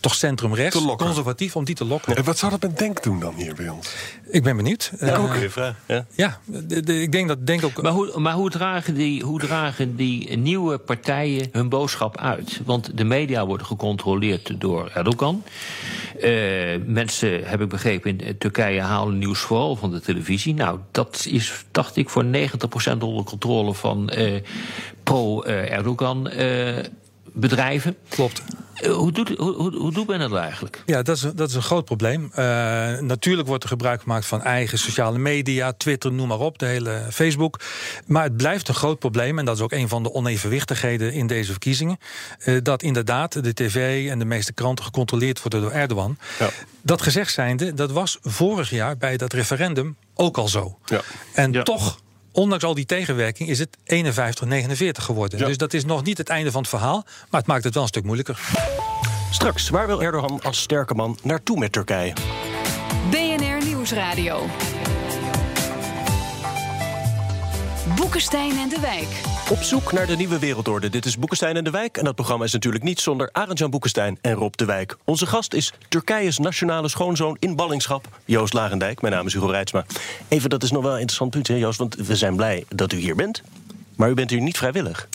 toch 0.00 0.14
centrum-rechts, 0.14 0.74
lokken. 0.80 1.06
conservatief, 1.06 1.56
om 1.56 1.64
die 1.64 1.74
te 1.74 1.84
lokken. 1.84 2.16
En 2.16 2.24
wat 2.24 2.38
zou 2.38 2.50
dat 2.50 2.62
met 2.62 2.78
Denk 2.78 3.02
doen 3.02 3.20
dan 3.20 3.34
hier 3.34 3.54
bij 3.54 3.68
ons? 3.68 3.88
Ik 4.30 4.42
ben 4.42 4.56
benieuwd. 4.56 4.90
Eh, 4.98 5.22
Ook 5.24 5.32
weer 5.34 5.50
vraag. 5.50 5.74
Ja. 5.86 6.06
ja, 6.14 6.38
de- 6.44 6.80
de- 6.82 7.00
ik 7.02 7.12
denk 7.12 7.28
dat 7.28 7.46
denk 7.46 7.64
ook. 7.64 7.82
Maar 7.82 7.92
hoe, 7.92 8.17
maar 8.18 8.32
hoe, 8.32 8.50
dragen 8.50 8.94
die, 8.94 9.22
hoe 9.22 9.40
dragen 9.40 9.96
die 9.96 10.36
nieuwe 10.36 10.78
partijen 10.78 11.48
hun 11.52 11.68
boodschap 11.68 12.18
uit? 12.18 12.60
Want 12.64 12.96
de 12.96 13.04
media 13.04 13.46
worden 13.46 13.66
gecontroleerd 13.66 14.60
door 14.60 14.90
Erdogan. 14.94 15.42
Eh, 16.20 16.30
mensen, 16.86 17.44
heb 17.44 17.60
ik 17.60 17.68
begrepen, 17.68 18.18
in 18.20 18.38
Turkije 18.38 18.80
halen 18.80 19.18
nieuws 19.18 19.40
vooral 19.40 19.76
van 19.76 19.90
de 19.90 20.00
televisie. 20.00 20.54
Nou, 20.54 20.78
dat 20.90 21.26
is, 21.30 21.64
dacht 21.70 21.96
ik, 21.96 22.08
voor 22.08 22.24
90% 22.24 22.98
onder 22.98 23.24
controle 23.24 23.74
van 23.74 24.08
eh, 24.08 24.42
pro-Erdogan 25.02 26.28
eh, 26.28 26.84
bedrijven. 27.34 27.96
Klopt. 28.08 28.42
Eh, 28.74 28.92
hoe, 28.92 29.12
doet, 29.12 29.28
hoe, 29.28 29.54
hoe, 29.54 29.76
hoe 29.76 29.92
doet 29.92 30.06
men 30.06 30.18
dat 30.18 30.34
eigenlijk? 30.34 30.82
Ja, 30.86 31.02
dat 31.02 31.16
is, 31.16 31.24
dat 31.34 31.48
is 31.48 31.54
een 31.54 31.62
groot 31.62 31.84
probleem. 31.84 32.30
Eh, 32.34 32.44
natuurlijk 32.98 33.48
wordt 33.48 33.62
er 33.62 33.68
gebruik 33.68 34.02
gemaakt 34.02 34.26
van 34.26 34.42
eigen 34.42 34.78
sociale 34.78 35.18
media, 35.18 35.72
Twitter, 35.72 36.12
noem 36.12 36.28
maar 36.28 36.38
op, 36.38 36.58
de 36.58 36.66
hele 36.66 37.02
Facebook. 37.10 37.60
Maar 38.06 38.22
het 38.22 38.36
blijft 38.36 38.68
een 38.68 38.74
groot 38.74 38.98
probleem, 38.98 39.38
en 39.38 39.44
dat 39.44 39.56
is 39.56 39.62
ook 39.62 39.72
een 39.72 39.88
van 39.88 40.02
de 40.02 40.12
onevenwichtigheden 40.12 41.12
in 41.12 41.26
deze 41.26 41.50
verkiezingen. 41.50 41.98
eh, 42.38 42.56
dat 42.62 42.82
inderdaad 42.82 43.42
de 43.44 43.54
tv 43.54 44.08
en 44.10 44.18
de 44.18 44.24
meeste 44.24 44.52
kranten 44.52 44.84
gecontroleerd 44.84 45.42
worden 45.42 45.60
door 45.60 45.70
Erdogan. 45.70 46.18
Ja. 46.38 46.48
Dat 46.82 47.02
gezegd 47.02 47.32
zijnde, 47.32 47.74
dat 47.74 47.90
was 47.92 48.18
vorig 48.22 48.70
jaar 48.70 48.96
bij 48.96 49.16
dat 49.16 49.32
referendum 49.32 49.96
ook 50.14 50.36
al 50.38 50.48
zo. 50.48 50.78
Ja. 50.84 51.00
En 51.34 51.52
Ja. 51.52 51.62
toch. 51.62 52.00
Ondanks 52.38 52.64
al 52.64 52.74
die 52.74 52.86
tegenwerking 52.86 53.48
is 53.48 53.58
het 53.58 53.76
51-49 53.76 54.90
geworden. 54.92 55.38
Ja. 55.38 55.46
Dus 55.46 55.56
dat 55.56 55.72
is 55.72 55.84
nog 55.84 56.04
niet 56.04 56.18
het 56.18 56.28
einde 56.28 56.50
van 56.50 56.60
het 56.60 56.70
verhaal. 56.70 57.04
Maar 57.30 57.40
het 57.40 57.48
maakt 57.48 57.64
het 57.64 57.74
wel 57.74 57.82
een 57.82 57.88
stuk 57.88 58.04
moeilijker. 58.04 58.40
Straks, 59.30 59.68
waar 59.68 59.86
wil 59.86 60.02
Erdogan 60.02 60.40
als 60.42 60.60
sterke 60.60 60.94
man 60.94 61.18
naartoe 61.22 61.58
met 61.58 61.72
Turkije? 61.72 62.12
BNR 63.10 63.66
Nieuwsradio. 63.66 64.46
Boekenstein 67.96 68.58
en 68.58 68.68
de 68.68 68.80
Wijk. 68.80 69.22
Op 69.50 69.62
zoek 69.62 69.92
naar 69.92 70.06
de 70.06 70.16
nieuwe 70.16 70.38
wereldorde. 70.38 70.88
Dit 70.88 71.04
is 71.04 71.18
Boekenstein 71.18 71.56
en 71.56 71.64
de 71.64 71.70
Wijk. 71.70 71.96
En 71.96 72.04
dat 72.04 72.14
programma 72.14 72.44
is 72.44 72.52
natuurlijk 72.52 72.84
niet 72.84 73.00
zonder 73.00 73.28
Arend-Jan 73.32 73.70
Boekenstein 73.70 74.18
en 74.20 74.32
Rob 74.32 74.54
de 74.54 74.64
Wijk. 74.64 74.96
Onze 75.04 75.26
gast 75.26 75.54
is 75.54 75.72
Turkije's 75.88 76.38
nationale 76.38 76.88
schoonzoon 76.88 77.36
in 77.40 77.56
ballingschap, 77.56 78.08
Joost 78.24 78.52
Lagendijk. 78.52 79.00
Mijn 79.00 79.14
naam 79.14 79.26
is 79.26 79.32
Hugo 79.32 79.46
Reitsma. 79.46 79.84
Even, 80.28 80.50
dat 80.50 80.62
is 80.62 80.70
nog 80.70 80.82
wel 80.82 80.92
een 80.92 80.98
interessant 80.98 81.30
punt, 81.30 81.48
hè, 81.48 81.54
Joost. 81.54 81.78
Want 81.78 81.94
we 81.94 82.16
zijn 82.16 82.36
blij 82.36 82.64
dat 82.68 82.92
u 82.92 82.96
hier 82.96 83.16
bent. 83.16 83.42
Maar 83.96 84.10
u 84.10 84.14
bent 84.14 84.30
hier 84.30 84.40
niet 84.40 84.56
vrijwillig. 84.56 85.08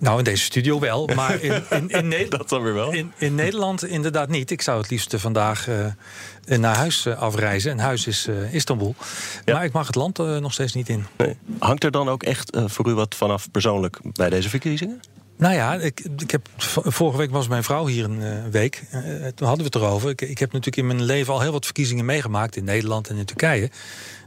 Nou, 0.00 0.18
in 0.18 0.24
deze 0.24 0.44
studio 0.44 0.80
wel, 0.80 1.06
maar 1.14 1.40
in, 1.42 1.62
in, 1.70 2.12
in, 2.12 2.30
Dat 2.38 2.48
dan 2.48 2.62
weer 2.62 2.74
wel. 2.74 2.92
in, 2.92 3.12
in 3.18 3.34
Nederland 3.34 3.84
inderdaad 3.84 4.28
niet. 4.28 4.50
Ik 4.50 4.62
zou 4.62 4.80
het 4.80 4.90
liefst 4.90 5.14
eh, 5.14 5.20
vandaag 5.20 5.68
eh, 5.68 6.58
naar 6.58 6.76
huis 6.76 7.06
eh, 7.06 7.18
afreizen. 7.18 7.70
En 7.70 7.78
huis 7.78 8.06
is 8.06 8.28
Istanbul. 8.52 8.94
Ja. 9.44 9.54
Maar 9.54 9.64
ik 9.64 9.72
mag 9.72 9.86
het 9.86 9.94
land 9.94 10.18
nog 10.18 10.52
steeds 10.52 10.74
niet 10.74 10.88
in. 10.88 11.06
Nee. 11.16 11.36
Hangt 11.58 11.84
er 11.84 11.90
dan 11.90 12.08
ook 12.08 12.22
echt 12.22 12.58
voor 12.64 12.88
u 12.88 12.94
wat 12.94 13.14
vanaf 13.14 13.50
persoonlijk 13.50 13.98
bij 14.02 14.30
deze 14.30 14.48
verkiezingen? 14.48 15.00
Nou 15.36 15.54
ja, 15.54 15.74
ik, 15.74 16.00
ik 16.18 16.30
heb, 16.30 16.48
vorige 16.84 17.18
week 17.18 17.30
was 17.30 17.48
mijn 17.48 17.64
vrouw 17.64 17.86
hier 17.86 18.04
een 18.04 18.50
week. 18.50 18.82
Toen 19.34 19.48
hadden 19.48 19.70
we 19.70 19.72
het 19.72 19.74
erover. 19.74 20.10
Ik, 20.10 20.20
ik 20.20 20.38
heb 20.38 20.52
natuurlijk 20.52 20.76
in 20.76 20.86
mijn 20.86 21.02
leven 21.02 21.32
al 21.32 21.40
heel 21.40 21.52
wat 21.52 21.64
verkiezingen 21.64 22.04
meegemaakt 22.04 22.56
in 22.56 22.64
Nederland 22.64 23.08
en 23.08 23.16
in 23.16 23.24
Turkije. 23.24 23.70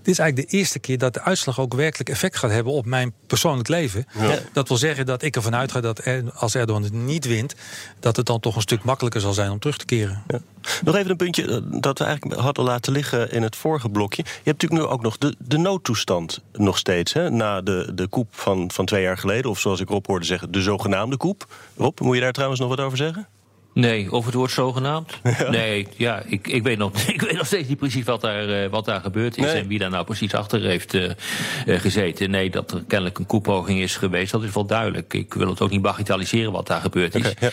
Dit 0.04 0.14
is 0.14 0.20
eigenlijk 0.20 0.50
de 0.50 0.58
eerste 0.58 0.80
keer 0.80 0.98
dat 0.98 1.14
de 1.14 1.22
uitslag 1.22 1.60
ook 1.60 1.74
werkelijk 1.74 2.10
effect 2.10 2.38
gaat 2.38 2.52
hebben 2.52 2.74
op 2.74 2.86
mijn 2.86 3.14
persoonlijk 3.28 3.68
leven. 3.68 4.06
Dat 4.54 4.68
wil 4.68 4.78
zeggen 4.78 5.06
dat 5.06 5.22
ik 5.22 5.36
ervan 5.36 5.56
uitga 5.56 5.82
dat 5.82 6.06
er, 6.06 6.24
als 6.34 6.56
Erdogan 6.56 6.84
het 6.84 6.94
niet 6.94 7.26
wint, 7.26 7.56
dat 8.00 8.16
het 8.16 8.26
dan 8.26 8.40
toch 8.40 8.56
een 8.56 8.62
stuk 8.62 8.84
makkelijker 8.84 9.22
zal 9.22 9.34
zijn 9.34 9.52
om 9.52 9.60
terug 9.60 9.78
te 9.78 9.86
keren. 9.86 10.24
Ja. 10.28 10.40
Nog 10.84 10.96
even 10.96 11.12
een 11.12 11.18
puntje 11.18 11.48
eh, 11.48 11.58
dat 11.82 11.98
we 11.98 12.04
eigenlijk 12.04 12.42
hadden 12.42 12.64
laten 12.64 12.94
liggen 12.94 13.32
in 13.32 13.42
het 13.42 13.56
vorige 13.56 13.90
blokje. 13.90 14.24
Je 14.26 14.30
hebt 14.44 14.62
natuurlijk 14.62 14.82
nu 14.82 14.96
ook 14.96 15.02
nog 15.02 15.18
de, 15.18 15.36
de 15.40 15.58
noodtoestand 15.58 16.42
nog 16.52 16.78
steeds. 16.78 17.14
Hè? 17.14 17.30
Na 17.30 17.62
de, 17.62 17.92
de 17.96 18.08
koep 18.08 18.28
van, 18.32 18.72
van 18.72 18.86
twee 18.86 19.02
jaar 19.02 19.18
geleden. 19.18 19.52
Of 19.52 19.60
zoals 19.60 19.80
ik 19.80 19.90
Rob 19.90 20.06
hoorde 20.06 20.26
zeggen, 20.26 20.52
de 20.52 20.62
zogenaamde 20.62 21.18
koep. 21.18 21.48
Rob, 21.78 22.00
moet 22.00 22.16
je 22.16 22.22
daar 22.22 22.32
trouwens 22.32 22.60
nog 22.60 22.70
wat 22.70 22.80
over 22.80 22.98
zeggen? 22.98 23.28
Nee, 23.74 24.12
of 24.12 24.26
het 24.26 24.34
wordt 24.34 24.54
zogenaamd? 24.54 25.20
Nee, 25.50 25.88
ja, 25.98 26.24
ik, 26.26 26.48
ik, 26.48 26.64
weet 26.64 26.78
nog, 26.78 26.92
ik 27.08 27.22
weet 27.22 27.38
nog 27.38 27.46
steeds 27.46 27.68
niet 27.68 27.78
precies 27.78 28.04
wat 28.04 28.22
daar, 28.22 28.64
eh, 28.64 28.70
wat 28.70 28.86
daar 28.86 29.02
gebeurd 29.02 29.38
is 29.38 29.44
Nee. 29.44 29.54
en 29.62 29.68
wie 29.68 29.80
daar 29.80 29.90
nou 29.90 30.06
precies 30.06 30.34
achter 30.34 30.62
heeft 30.62 30.94
eh, 30.94 31.10
eh, 31.10 31.80
gezeten. 31.80 32.30
Nee, 32.30 32.50
dat 32.50 32.72
er 32.72 32.84
kennelijk 32.88 33.20
een 33.20 33.26
koepoging 33.26 33.80
is 33.80 33.96
geweest, 33.96 34.32
dat 34.32 34.44
is 34.44 34.54
wel 34.54 34.66
duidelijk. 34.66 35.14
Ik 35.14 35.34
wil 35.34 35.50
het 35.50 35.62
ook 35.62 35.70
niet 35.70 35.82
bagatelliseren 35.82 36.52
wat 36.52 36.68
daar 36.68 36.82
gebeurd 36.82 37.16
is. 37.16 37.34
Ja. 37.40 37.50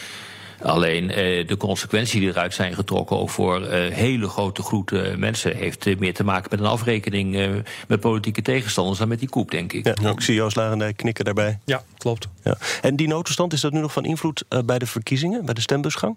Alleen 0.63 1.11
eh, 1.11 1.47
de 1.47 1.57
consequenties 1.57 2.21
die 2.21 2.29
eruit 2.29 2.55
zijn 2.55 2.75
getrokken, 2.75 3.19
ook 3.19 3.31
voor 3.31 3.63
eh, 3.63 3.95
hele 3.95 4.29
grote 4.29 4.63
groepen 4.63 5.19
mensen, 5.19 5.57
heeft 5.57 5.87
eh, 5.87 5.99
meer 5.99 6.15
te 6.15 6.25
maken 6.25 6.51
met 6.51 6.61
een 6.61 6.67
afrekening 6.67 7.37
eh, 7.37 7.49
met 7.89 8.01
politieke 8.01 8.43
tegenstanders 8.43 8.99
dan 8.99 9.09
met 9.09 9.19
die 9.19 9.29
koep, 9.29 9.51
denk 9.51 9.73
ik. 9.73 10.01
Ja, 10.01 10.11
ik 10.11 10.21
zie 10.21 10.35
Joost 10.35 10.57
Lagendijk 10.57 10.97
knikken 10.97 11.25
daarbij. 11.25 11.59
Ja, 11.65 11.83
klopt. 11.97 12.29
Ja. 12.45 12.59
En 12.83 12.97
die 12.97 13.09
noodtoestand, 13.09 13.53
is 13.53 13.61
dat 13.61 13.73
nu 13.73 13.81
nog 13.81 13.93
van 13.93 14.05
invloed 14.05 14.45
eh, 14.49 14.59
bij 14.65 14.79
de 14.79 14.87
verkiezingen, 14.87 15.45
bij 15.45 15.55
de 15.55 15.61
stembusgang? 15.61 16.17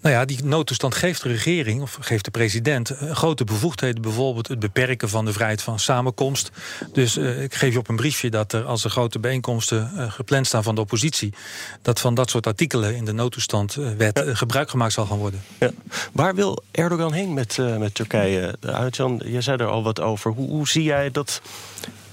Nou 0.00 0.18
ja, 0.18 0.24
die 0.24 0.44
noodtoestand 0.44 0.94
geeft 0.94 1.22
de 1.22 1.28
regering 1.28 1.82
of 1.82 1.98
geeft 2.00 2.24
de 2.24 2.30
president 2.30 2.90
eh, 2.90 3.14
grote 3.14 3.44
bevoegdheden. 3.44 4.02
Bijvoorbeeld 4.02 4.48
het 4.48 4.58
beperken 4.58 5.08
van 5.08 5.24
de 5.24 5.32
vrijheid 5.32 5.62
van 5.62 5.78
samenkomst. 5.78 6.50
Dus 6.92 7.16
uh, 7.16 7.42
ik 7.42 7.54
geef 7.54 7.72
je 7.72 7.78
op 7.78 7.88
een 7.88 7.96
briefje 7.96 8.30
dat 8.30 8.52
er 8.52 8.64
als 8.64 8.84
er 8.84 8.90
grote 8.90 9.18
bijeenkomsten 9.18 9.90
uh, 9.94 10.12
gepland 10.12 10.46
staan 10.46 10.62
van 10.62 10.74
de 10.74 10.80
oppositie. 10.80 11.34
dat 11.82 12.00
van 12.00 12.14
dat 12.14 12.30
soort 12.30 12.46
artikelen 12.46 12.94
in 12.94 13.04
de 13.04 13.12
noodtoestandwet 13.12 14.22
ja. 14.24 14.34
gebruik 14.34 14.70
gemaakt 14.70 14.92
zal 14.92 15.06
gaan 15.06 15.18
worden. 15.18 15.42
Ja. 15.58 15.70
Waar 16.12 16.34
wil 16.34 16.62
Erdogan 16.70 17.12
heen 17.12 17.34
met, 17.34 17.58
met 17.78 17.94
Turkije? 17.94 18.54
Jan, 18.90 19.22
jij 19.24 19.40
zei 19.40 19.56
er 19.56 19.66
al 19.66 19.82
wat 19.82 20.00
over. 20.00 20.30
Hoe, 20.32 20.48
hoe 20.48 20.68
zie 20.68 20.82
jij 20.82 21.10
dat 21.10 21.40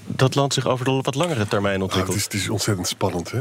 dat 0.06 0.34
land 0.34 0.54
zich 0.54 0.66
over 0.66 0.84
de 0.84 1.00
wat 1.02 1.14
langere 1.14 1.46
termijn 1.46 1.82
ontwikkelt. 1.82 2.16
Ja, 2.16 2.22
het, 2.22 2.32
is, 2.32 2.38
het, 2.38 2.42
is, 2.42 2.50
ontzettend 2.50 2.88
spannend. 2.88 3.30
Hè? 3.30 3.40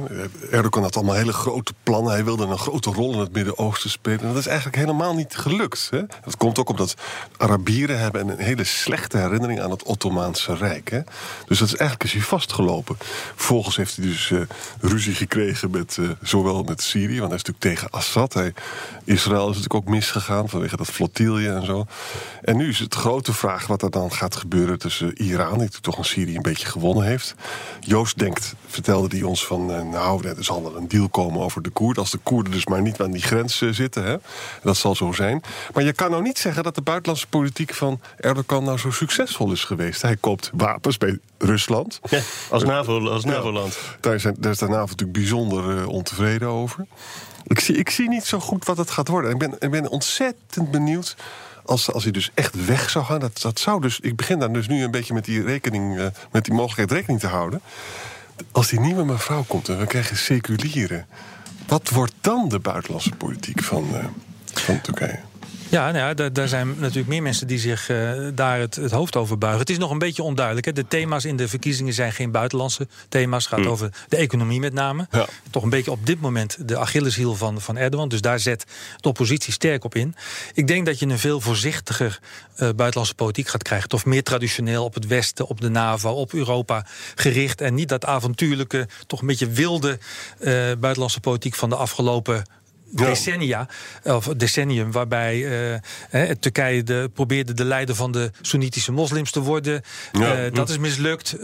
Erdogan 0.52 0.84
had 0.84 0.96
allemaal 0.96 1.16
hele 1.16 1.34
grote 1.34 1.74
plannen. 1.84 2.12
Hij 2.12 2.24
wilde 2.24 2.46
een 2.46 2.58
grote 2.58 2.90
rol 2.90 3.14
in 3.14 3.20
het 3.20 3.34
Midden-Oosten 3.34 3.90
spelen. 3.90 4.20
En 4.20 4.28
dat 4.28 4.38
is 4.38 4.48
eigenlijk 4.48 4.78
helemaal 4.78 5.16
niet 5.16 5.36
gelukt. 5.36 5.88
Hè? 5.90 6.02
Dat 6.24 6.38
komt 6.38 6.60
ook 6.60 6.70
omdat 6.70 6.96
Arabieren 7.38 8.00
hebben 8.00 8.28
een 8.28 8.40
hele 8.40 8.64
slechte 8.64 9.18
herinnering 9.18 9.62
aan 9.62 9.72
het 9.72 9.84
Ottomaanse 9.84 10.56
Rijk. 10.56 10.90
Hè? 10.90 11.02
Dus 11.48 11.60
dat 11.60 11.68
is 11.68 11.76
eigenlijk 11.76 12.04
is 12.04 12.14
hij 12.14 12.22
vastgelopen. 12.22 12.96
Vervolgens 13.36 13.76
heeft 13.76 13.96
hij 13.96 14.06
dus 14.06 14.30
uh, 14.30 14.42
ruzie 14.82 15.16
gekregen 15.16 15.72
met 15.72 15.98
uh, 16.00 16.10
zowel 16.22 16.64
met 16.64 16.82
Syrië, 16.82 17.20
want 17.20 17.32
hij 17.32 17.40
is 17.40 17.44
natuurlijk 17.44 17.60
tegen 17.60 17.90
Assad. 17.90 18.34
Hij, 18.34 18.54
Israël 19.04 19.50
is 19.50 19.56
natuurlijk 19.56 19.74
ook 19.74 19.94
misgegaan 19.94 20.50
vanwege 20.50 20.78
dat 20.78 20.88
flotille 20.88 21.50
en 21.50 21.66
zo. 21.66 21.86
En 22.42 22.58
nu 22.58 22.70
is 22.70 22.80
het 22.80 22.96
grote 22.96 23.34
vraag 23.34 23.68
wat 23.68 23.82
er 23.82 23.92
dan 23.92 24.12
gaat 24.12 24.36
gebeuren 24.36 24.80
tussen 24.80 25.22
Iran, 25.22 25.58
die 25.60 25.70
toch 25.82 25.98
een 25.98 26.06
Syrië 26.06 26.36
een 26.36 26.42
beetje 26.42 26.53
gewonnen 26.62 27.06
heeft. 27.06 27.36
Joost 27.80 28.18
denkt, 28.18 28.56
vertelde 28.68 29.18
hij 29.18 29.26
ons 29.26 29.46
van... 29.46 29.72
Uh, 29.72 29.82
nou, 29.82 30.28
er 30.28 30.44
zal 30.44 30.64
wel 30.64 30.78
een 30.78 30.88
deal 30.88 31.10
komen 31.10 31.42
over 31.42 31.62
de 31.62 31.70
Koerden... 31.70 32.02
als 32.02 32.12
de 32.12 32.18
Koerden 32.18 32.52
dus 32.52 32.66
maar 32.66 32.82
niet 32.82 33.02
aan 33.02 33.12
die 33.12 33.22
grens 33.22 33.62
uh, 33.62 33.74
zitten. 33.74 34.04
Hè? 34.04 34.16
Dat 34.64 34.78
zal 34.78 34.96
zo 34.96 35.12
zijn. 35.12 35.42
Maar 35.74 35.84
je 35.84 35.94
kan 35.94 36.12
nou 36.12 36.24
niet 36.24 36.38
zeggen 36.38 36.64
dat 36.64 36.76
de 36.76 36.82
buitenlandse 36.82 37.28
politiek 37.28 37.74
van 37.74 38.00
Erdogan... 38.18 38.64
nou 38.64 38.78
zo 38.78 38.92
succesvol 38.92 39.52
is 39.52 39.64
geweest. 39.64 40.02
Hij 40.02 40.16
koopt 40.16 40.52
wapens 40.54 40.98
bij 40.98 41.20
Rusland. 41.38 42.00
Ja, 42.10 42.20
als 42.50 42.64
NAVO-land. 42.64 43.10
Als 43.10 43.24
NAVO. 43.24 43.52
Ja, 43.52 43.68
daar, 44.00 44.20
zijn, 44.20 44.36
daar 44.40 44.52
is 44.52 44.58
de 44.58 44.68
NAVO 44.68 44.82
natuurlijk 44.82 45.12
bijzonder 45.12 45.88
ontevreden 45.88 46.48
over. 46.48 46.86
Ik 47.44 47.60
zie, 47.60 47.76
ik 47.76 47.90
zie 47.90 48.10
niet 48.10 48.26
zo 48.26 48.40
goed 48.40 48.66
wat 48.66 48.78
het 48.78 48.92
gaat 48.92 49.08
worden. 49.08 49.32
Ik 49.32 49.38
ben, 49.38 49.56
ik 49.60 49.72
ben 49.72 49.90
ontzettend 49.90 50.72
benieuwd 50.72 51.16
als, 51.66 51.92
als 51.92 52.04
hij 52.04 52.12
dus 52.12 52.32
echt 52.34 52.66
weg 52.66 52.90
zou 52.90 53.06
gaan, 53.06 53.20
dat, 53.20 53.42
dat 53.42 53.60
zou 53.60 53.82
dus. 53.82 54.00
Ik 54.00 54.16
begin 54.16 54.40
daar 54.40 54.54
dus 54.54 54.68
nu 54.68 54.84
een 54.84 54.92
beetje 54.92 55.14
met 55.14 55.26
die 55.26 55.44
rekening, 55.44 55.98
uh, 55.98 56.06
met 56.32 56.46
die 56.46 56.54
mogelijkheid 56.54 56.92
rekening 56.92 57.20
te 57.20 57.28
houden. 57.28 57.62
Als 58.52 58.68
die 58.70 58.80
nieuwe 58.80 59.06
mevrouw 59.06 59.44
komt 59.48 59.70
en 59.70 59.80
we 59.80 59.86
krijgen 59.86 60.18
seculieren, 60.18 61.06
wat 61.68 61.90
wordt 61.90 62.14
dan 62.22 62.50
de 62.50 62.60
buitenlandse 62.60 63.12
politiek 63.12 63.64
van, 63.64 63.88
uh, 63.92 64.06
van 64.54 64.82
Turkije? 64.82 65.20
Ja, 65.74 65.92
nou 65.92 65.98
ja 65.98 66.14
daar, 66.14 66.34
daar, 66.34 66.48
zijn 66.48 66.76
natuurlijk 66.80 67.08
meer 67.08 67.22
mensen 67.22 67.48
die 67.48 67.60
zich 67.60 67.90
uh, 67.90 68.28
daar 68.34 68.60
het, 68.60 68.76
het, 68.76 68.92
hoofd 68.92 69.16
over 69.16 69.38
buigen. 69.38 69.62
Het 69.62 69.70
is 69.70 69.78
nog 69.78 69.92
een 69.92 69.98
beetje 69.98 70.24
onduidelijk. 70.24 70.66
Hè. 70.66 70.74
De 70.74 70.88
thema's 70.88 71.26
in 71.26 71.38
de 71.38 71.48
verkiezingen 71.48 71.94
zijn 71.94 72.12
geen 72.12 72.32
buitenlandse 72.32 72.88
thema's. 73.10 73.44
Het 73.44 73.54
gaat 73.54 73.64
mm. 73.64 73.72
over 73.72 73.90
de 74.08 74.18
economie 74.18 74.60
met 74.60 74.74
name. 74.74 75.08
Ja. 75.12 75.28
Toch 75.50 75.64
een 75.64 75.70
beetje 75.70 75.92
op 75.92 76.06
dit 76.06 76.22
moment 76.22 76.68
de 76.68 76.78
Achilleshiel 76.78 77.36
van, 77.36 77.62
van 77.62 77.78
Erdogan. 77.78 78.10
Dus 78.10 78.22
daar 78.22 78.40
zet 78.40 78.66
de 78.98 79.08
oppositie 79.08 79.54
sterk 79.54 79.84
op 79.84 79.96
in. 79.96 80.16
Ik 80.54 80.68
denk 80.68 80.86
dat 80.86 81.00
je 81.00 81.06
een 81.06 81.20
veel 81.20 81.42
voorzichtiger 81.42 82.20
uh, 82.54 82.58
buitenlandse 82.58 83.16
politiek 83.16 83.48
gaat 83.48 83.64
krijgen. 83.64 83.92
Of 83.92 84.06
meer 84.06 84.24
traditioneel 84.24 84.84
op 84.84 84.94
het 84.94 85.08
Westen, 85.08 85.48
op 85.48 85.62
de 85.62 85.70
NAVO, 85.70 86.10
op 86.10 86.34
Europa 86.34 86.86
gericht. 87.16 87.62
En 87.62 87.74
niet 87.74 87.90
dat 87.90 88.06
avontuurlijke, 88.06 88.88
toch 89.08 89.22
een 89.22 89.28
beetje 89.28 89.50
wilde 89.50 90.00
uh, 90.40 90.48
buitenlandse 90.80 91.20
politiek 91.20 91.56
van 91.56 91.70
de 91.70 91.76
afgelopen 91.76 92.44
decennia, 92.96 93.68
of 94.04 94.26
decennium, 94.26 94.92
waarbij 94.92 95.38
uh, 96.12 96.30
Turkije 96.40 96.84
de, 96.84 97.10
probeerde 97.14 97.54
de 97.54 97.66
leider 97.66 97.96
van 97.96 98.12
de 98.12 98.32
Soenitische 98.42 98.92
moslims 98.92 99.32
te 99.32 99.40
worden. 99.40 99.82
Ja. 100.12 100.46
Uh, 100.46 100.52
dat 100.52 100.70
is 100.70 100.78
mislukt. 100.78 101.36
Uh, 101.38 101.44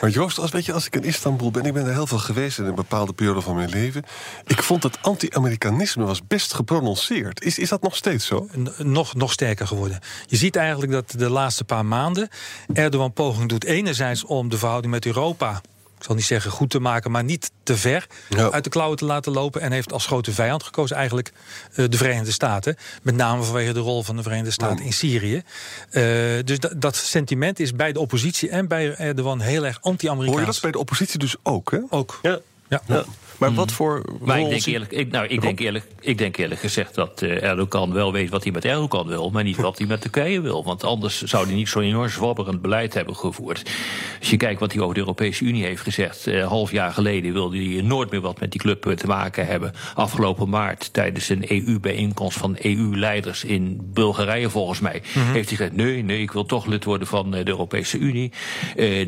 maar 0.00 0.10
Joost, 0.10 0.38
als, 0.38 0.50
weet 0.50 0.64
je, 0.64 0.72
als 0.72 0.86
ik 0.86 0.96
in 0.96 1.04
Istanbul 1.04 1.50
ben, 1.50 1.64
ik 1.64 1.72
ben 1.72 1.86
er 1.86 1.92
heel 1.92 2.06
veel 2.06 2.18
geweest 2.18 2.58
in 2.58 2.64
een 2.64 2.74
bepaalde 2.74 3.12
periode 3.12 3.40
van 3.40 3.54
mijn 3.54 3.68
leven. 3.68 4.02
Ik 4.46 4.62
vond 4.62 4.82
het 4.82 4.98
anti-Amerikanisme 5.02 6.04
was 6.04 6.26
best 6.26 6.54
geprononceerd. 6.54 7.44
Is, 7.44 7.58
is 7.58 7.68
dat 7.68 7.82
nog 7.82 7.96
steeds 7.96 8.26
zo? 8.26 8.48
nog, 8.78 9.14
nog 9.14 9.32
sterker 9.32 9.66
geworden. 9.66 10.00
Je 10.26 10.36
ziet 10.36 10.56
eigenlijk 10.56 10.92
dat 10.92 11.14
de 11.16 11.30
laatste 11.30 11.64
paar 11.64 11.86
maanden 11.86 12.28
Erdogan 12.72 13.12
poging 13.12 13.48
doet 13.48 13.64
enerzijds 13.64 14.24
om 14.24 14.48
de 14.48 14.58
verhouding 14.58 14.92
met 14.92 15.06
Europa 15.06 15.60
zal 16.06 16.14
niet 16.14 16.24
zeggen 16.24 16.50
goed 16.50 16.70
te 16.70 16.80
maken, 16.80 17.10
maar 17.10 17.24
niet 17.24 17.50
te 17.62 17.76
ver 17.76 18.06
ja. 18.28 18.50
uit 18.50 18.64
de 18.64 18.70
klauwen 18.70 18.96
te 18.96 19.04
laten 19.04 19.32
lopen. 19.32 19.60
En 19.60 19.72
heeft 19.72 19.92
als 19.92 20.06
grote 20.06 20.32
vijand 20.32 20.62
gekozen 20.62 20.96
eigenlijk 20.96 21.32
uh, 21.74 21.86
de 21.88 21.96
Verenigde 21.96 22.32
Staten. 22.32 22.76
Met 23.02 23.14
name 23.14 23.42
vanwege 23.42 23.72
de 23.72 23.80
rol 23.80 24.02
van 24.02 24.16
de 24.16 24.22
Verenigde 24.22 24.50
Staten 24.50 24.78
ja. 24.78 24.84
in 24.84 24.92
Syrië. 24.92 25.42
Uh, 25.90 26.02
dus 26.44 26.58
dat, 26.58 26.72
dat 26.76 26.96
sentiment 26.96 27.60
is 27.60 27.72
bij 27.72 27.92
de 27.92 28.00
oppositie 28.00 28.48
en 28.48 28.68
bij 28.68 28.96
Erdogan 28.96 29.40
heel 29.40 29.66
erg 29.66 29.78
anti-Amerikaans. 29.80 30.30
Hoor 30.30 30.46
je 30.46 30.52
dat 30.52 30.60
bij 30.60 30.70
de 30.70 30.78
oppositie 30.78 31.18
dus 31.18 31.36
ook, 31.42 31.70
hè? 31.70 31.78
Ook. 31.90 32.18
Ja. 32.22 32.38
Ja. 32.68 32.82
ja. 32.86 33.04
Maar 33.38 33.54
wat 33.54 33.72
voor. 33.72 34.04
Maar 34.20 34.40
ik 34.40 34.48
denk 34.48 34.64
eerlijk, 34.64 34.92
ik, 34.92 35.10
nou, 35.10 35.26
ik 35.26 35.40
denk 35.40 35.60
eerlijk, 35.60 35.86
ik 36.00 36.18
denk 36.18 36.36
eerlijk 36.36 36.60
gezegd 36.60 36.94
dat 36.94 37.22
uh, 37.22 37.42
Erdogan 37.42 37.92
wel 37.92 38.12
weet 38.12 38.30
wat 38.30 38.42
hij 38.42 38.52
met 38.52 38.64
Erdogan 38.64 39.06
wil, 39.06 39.30
maar 39.30 39.42
niet 39.42 39.56
wat 39.56 39.78
hij 39.78 39.86
met 39.86 40.00
Turkije 40.00 40.40
wil. 40.40 40.64
Want 40.64 40.84
anders 40.84 41.22
zou 41.22 41.46
hij 41.46 41.54
niet 41.54 41.68
zo'n 41.68 41.82
enorm 41.82 42.08
zwabberend 42.08 42.62
beleid 42.62 42.94
hebben 42.94 43.16
gevoerd. 43.16 43.70
Als 44.18 44.30
je 44.30 44.36
kijkt 44.36 44.60
wat 44.60 44.72
hij 44.72 44.82
over 44.82 44.94
de 44.94 45.00
Europese 45.00 45.44
Unie 45.44 45.64
heeft 45.64 45.82
gezegd, 45.82 46.26
uh, 46.26 46.46
half 46.46 46.70
jaar 46.70 46.92
geleden 46.92 47.32
wilde 47.32 47.56
hij 47.56 47.82
nooit 47.82 48.10
meer 48.10 48.20
wat 48.20 48.40
met 48.40 48.50
die 48.50 48.60
club 48.60 48.82
te 48.82 49.06
maken 49.06 49.46
hebben. 49.46 49.72
Afgelopen 49.94 50.48
maart, 50.48 50.92
tijdens 50.92 51.28
een 51.28 51.44
EU-bijeenkomst 51.48 52.38
van 52.38 52.56
EU-leiders 52.60 53.44
in 53.44 53.80
Bulgarije, 53.92 54.50
volgens 54.50 54.80
mij, 54.80 55.02
mm 55.14 55.22
-hmm. 55.22 55.32
heeft 55.32 55.48
hij 55.48 55.56
gezegd: 55.56 55.76
nee, 55.76 56.02
nee, 56.02 56.20
ik 56.20 56.30
wil 56.30 56.46
toch 56.46 56.66
lid 56.66 56.84
worden 56.84 57.06
van 57.06 57.30
de 57.30 57.48
Europese 57.48 57.98
Unie. 57.98 58.32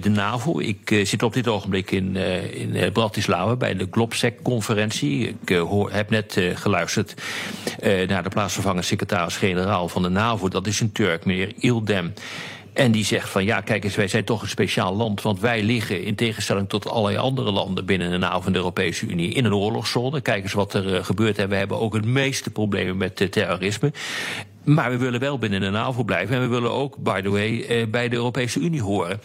De 0.01 0.11
NAVO. 0.11 0.59
Ik 0.61 1.01
zit 1.03 1.23
op 1.23 1.33
dit 1.33 1.49
ogenblik 1.49 1.91
in, 1.91 2.17
in 2.53 2.93
Bratislava 2.93 3.57
bij 3.57 3.77
de 3.77 3.89
Globsec-conferentie. 4.19 5.29
Ik 5.29 5.51
uh, 5.51 5.61
hoor, 5.61 5.93
heb 5.93 6.11
net 6.11 6.37
uh, 6.37 6.57
geluisterd 6.57 7.15
uh, 7.83 8.09
naar 8.09 8.23
de 8.23 8.29
plaatsvervangend 8.29 8.85
secretaris-generaal 8.85 9.89
van 9.89 10.03
de 10.03 10.09
NAVO. 10.09 10.49
Dat 10.49 10.67
is 10.67 10.81
een 10.81 10.93
Turk, 10.93 11.25
meneer 11.25 11.53
Ildem. 11.59 12.13
En 12.73 12.93
die 12.93 13.05
zegt 13.05 13.29
van 13.29 13.45
ja, 13.45 13.61
kijk 13.61 13.85
eens, 13.85 13.97
wij 13.97 14.09
zijn 14.09 14.25
toch 14.25 14.43
een 14.43 14.49
speciaal 14.49 14.97
land. 14.97 15.23
Want 15.23 15.41
wij 15.41 15.63
liggen 15.63 16.05
in 16.05 16.15
tegenstelling 16.15 16.69
tot 16.69 16.89
allerlei 16.89 17.17
andere 17.17 17.51
landen 17.51 17.85
binnen 17.85 18.11
de 18.11 18.17
NAVO 18.17 18.47
en 18.47 18.53
de 18.53 18.59
Europese 18.59 19.07
Unie 19.07 19.33
in 19.33 19.45
een 19.45 19.55
oorlogszone. 19.55 20.21
Kijk 20.21 20.43
eens 20.43 20.53
wat 20.53 20.75
er 20.75 21.05
gebeurt. 21.05 21.39
En 21.39 21.49
we 21.49 21.57
hebben 21.57 21.81
ook 21.81 21.95
het 21.95 22.05
meeste 22.05 22.51
problemen 22.51 22.97
met 22.97 23.33
terrorisme. 23.33 23.93
Maar 24.65 24.91
we 24.91 24.97
willen 24.97 25.21
wel 25.21 25.39
binnen 25.39 25.61
de 25.61 25.71
NAVO 25.71 26.03
blijven. 26.03 26.35
En 26.35 26.41
we 26.41 26.49
willen 26.49 26.73
ook, 26.73 26.97
by 26.97 27.21
the 27.21 27.31
way, 27.31 27.89
bij 27.91 28.09
de 28.09 28.17
Europese 28.17 28.61
Unie 28.61 28.83
horen. 28.83 29.21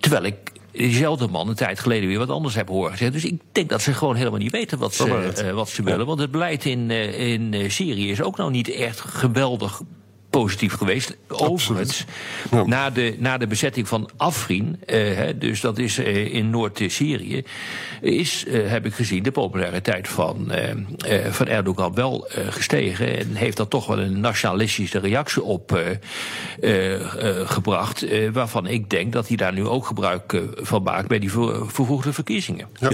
Terwijl 0.00 0.24
ik 0.24 0.36
diezelfde 0.78 1.28
man 1.28 1.48
een 1.48 1.54
tijd 1.54 1.80
geleden 1.80 2.08
weer 2.08 2.18
wat 2.18 2.30
anders 2.30 2.54
heb 2.54 2.68
horen 2.68 2.98
zeggen. 2.98 3.12
Dus 3.12 3.24
ik 3.24 3.40
denk 3.52 3.68
dat 3.68 3.82
ze 3.82 3.92
gewoon 3.92 4.16
helemaal 4.16 4.38
niet 4.38 4.52
weten 4.52 4.78
wat 4.78 4.94
ze, 4.94 5.42
uh, 5.44 5.50
wat 5.50 5.68
ze 5.68 5.82
willen. 5.82 6.06
Want 6.06 6.20
het 6.20 6.30
beleid 6.30 6.64
in, 6.64 6.90
uh, 6.90 7.32
in 7.32 7.70
Syrië 7.70 8.10
is 8.10 8.22
ook 8.22 8.36
nou 8.36 8.50
niet 8.50 8.70
echt 8.70 9.00
geweldig 9.00 9.80
positief 10.30 10.74
geweest. 10.74 11.16
Overigens, 11.28 12.04
ja. 12.50 12.66
na, 12.66 12.90
de, 12.90 13.16
na 13.18 13.38
de 13.38 13.46
bezetting 13.46 13.88
van 13.88 14.10
Afrin, 14.16 14.80
uh, 14.86 15.20
dus 15.38 15.60
dat 15.60 15.78
is 15.78 15.98
uh, 15.98 16.34
in 16.34 16.50
Noord-Syrië, 16.50 17.44
is, 18.00 18.44
uh, 18.46 18.70
heb 18.70 18.86
ik 18.86 18.94
gezien, 18.94 19.22
de 19.22 19.30
populariteit 19.30 20.08
van, 20.08 20.52
van 21.30 21.46
Erdogan 21.46 21.94
wel 21.94 22.28
gestegen. 22.28 23.18
En 23.18 23.34
heeft 23.34 23.56
daar 23.56 23.68
toch 23.68 23.86
wel 23.86 23.98
een 23.98 24.20
nationalistische 24.20 24.98
reactie 24.98 25.42
op 25.42 25.80
gebracht. 27.44 28.06
waarvan 28.32 28.66
ik 28.66 28.90
denk 28.90 29.12
dat 29.12 29.28
hij 29.28 29.36
daar 29.36 29.52
nu 29.52 29.66
ook 29.66 29.86
gebruik 29.86 30.42
van 30.56 30.82
maakt 30.82 31.08
bij 31.08 31.18
die 31.18 31.32
ver, 31.32 31.70
vervoegde 31.70 32.12
verkiezingen. 32.12 32.68
Ja, 32.80 32.88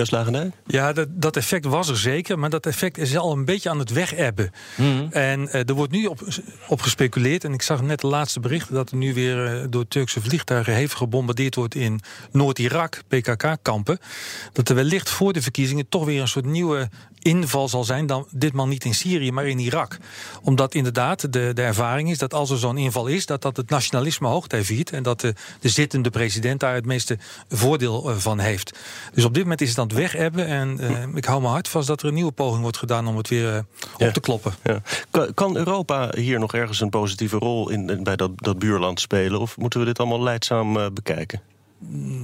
ja 0.67 0.93
dat, 0.93 1.09
dat, 1.11 1.37
effect 1.37 1.65
was 1.65 1.89
er 1.89 1.97
zeker, 1.97 2.39
maar 2.39 2.51
dat 2.51 2.67
effect 2.67 2.99
is 2.99 3.17
al 3.17 3.33
een 3.33 3.45
beetje 3.45 3.71
aan 3.71 3.79
het 3.79 3.91
wegebben. 3.91 4.51
Mm 4.77 4.97
-hmm. 4.97 5.09
En 5.13 5.53
er 5.53 5.75
wordt 5.75 5.93
nu 5.93 6.07
op, 6.07 6.21
op 6.69 6.81
gespeculeerd. 6.81 7.24
En 7.25 7.53
ik 7.53 7.63
zag 7.63 7.83
net 7.83 8.01
de 8.01 8.07
laatste 8.07 8.41
berichten 8.41 8.75
dat 8.75 8.91
er 8.91 8.97
nu 8.97 9.15
weer 9.15 9.67
door 9.71 9.89
Turkse 9.89 10.21
vliegtuigen 10.21 10.75
hevig 10.75 10.99
gebombardeerd 10.99 11.55
wordt 11.55 11.75
in 11.75 12.01
Noord-Irak, 12.33 13.03
PKK-kampen. 13.09 13.99
Dat 14.53 14.69
er 14.69 14.75
wellicht 14.75 15.11
voor 15.11 15.33
de 15.33 15.43
verkiezingen 15.43 15.89
toch 15.89 16.05
weer 16.05 16.21
een 16.21 16.29
soort 16.29 16.45
nieuwe 16.45 16.89
inval 17.25 17.69
zal 17.69 17.85
zijn, 17.85 18.07
dan 18.07 18.27
ditmaal 18.31 18.67
niet 18.67 18.85
in 18.85 18.95
Syrië, 18.95 19.33
maar 19.33 19.47
in 19.47 19.59
Irak. 19.59 19.99
Omdat 20.43 20.75
inderdaad 20.75 21.33
de, 21.33 21.51
de 21.55 21.63
ervaring 21.63 22.11
is 22.11 22.19
dat 22.19 22.35
als 22.35 22.51
er 22.51 22.59
zo'n 22.59 22.79
inval 22.79 23.07
is, 23.07 23.27
dat 23.27 23.43
dat 23.43 23.57
het 23.57 23.71
nationalisme 23.71 24.29
hoogtij 24.29 24.65
viert 24.65 24.91
en 24.91 25.03
dat 25.03 25.21
de, 25.21 25.35
de 25.61 25.69
zittende 25.69 26.11
president 26.11 26.61
daar 26.61 26.75
het 26.75 26.87
meeste 26.87 27.19
voordeel 27.49 28.11
uh, 28.11 28.17
van 28.17 28.39
heeft. 28.39 28.79
Dus 29.15 29.25
op 29.25 29.35
dit 29.35 29.43
moment 29.43 29.61
is 29.61 29.69
het 29.69 29.79
aan 29.79 29.87
het 29.87 29.97
wegebben 29.97 30.47
en 30.47 30.79
uh, 30.81 31.15
ik 31.15 31.25
hou 31.25 31.41
me 31.41 31.49
hard 31.49 31.69
vast 31.69 31.87
dat 31.87 32.03
er 32.03 32.09
een 32.09 32.15
nieuwe 32.15 32.33
poging 32.33 32.63
wordt 32.63 32.77
gedaan 32.77 33.07
om 33.07 33.17
het 33.17 33.29
weer 33.29 33.49
uh, 33.49 33.59
ja. 33.99 34.07
op 34.07 34.13
te 34.13 34.21
kloppen. 34.21 34.55
Ja. 34.63 34.83
Kan, 35.35 35.57
Europa 35.57 36.13
hier 36.17 36.39
nog 36.39 36.55
ergens 36.55 36.81
een 36.81 36.91
positieve 37.15 37.47
rol 37.47 37.71
in, 37.71 37.91
in 37.91 38.03
bij 38.03 38.17
dat, 38.17 38.31
dat 38.37 38.59
buurland 38.59 39.01
spelen 39.01 39.41
of 39.41 39.57
moeten 39.57 39.81
we 39.81 39.87
dit 39.87 39.99
allemaal 39.99 40.23
leidzaam 40.23 40.95
bekijken? 40.95 41.41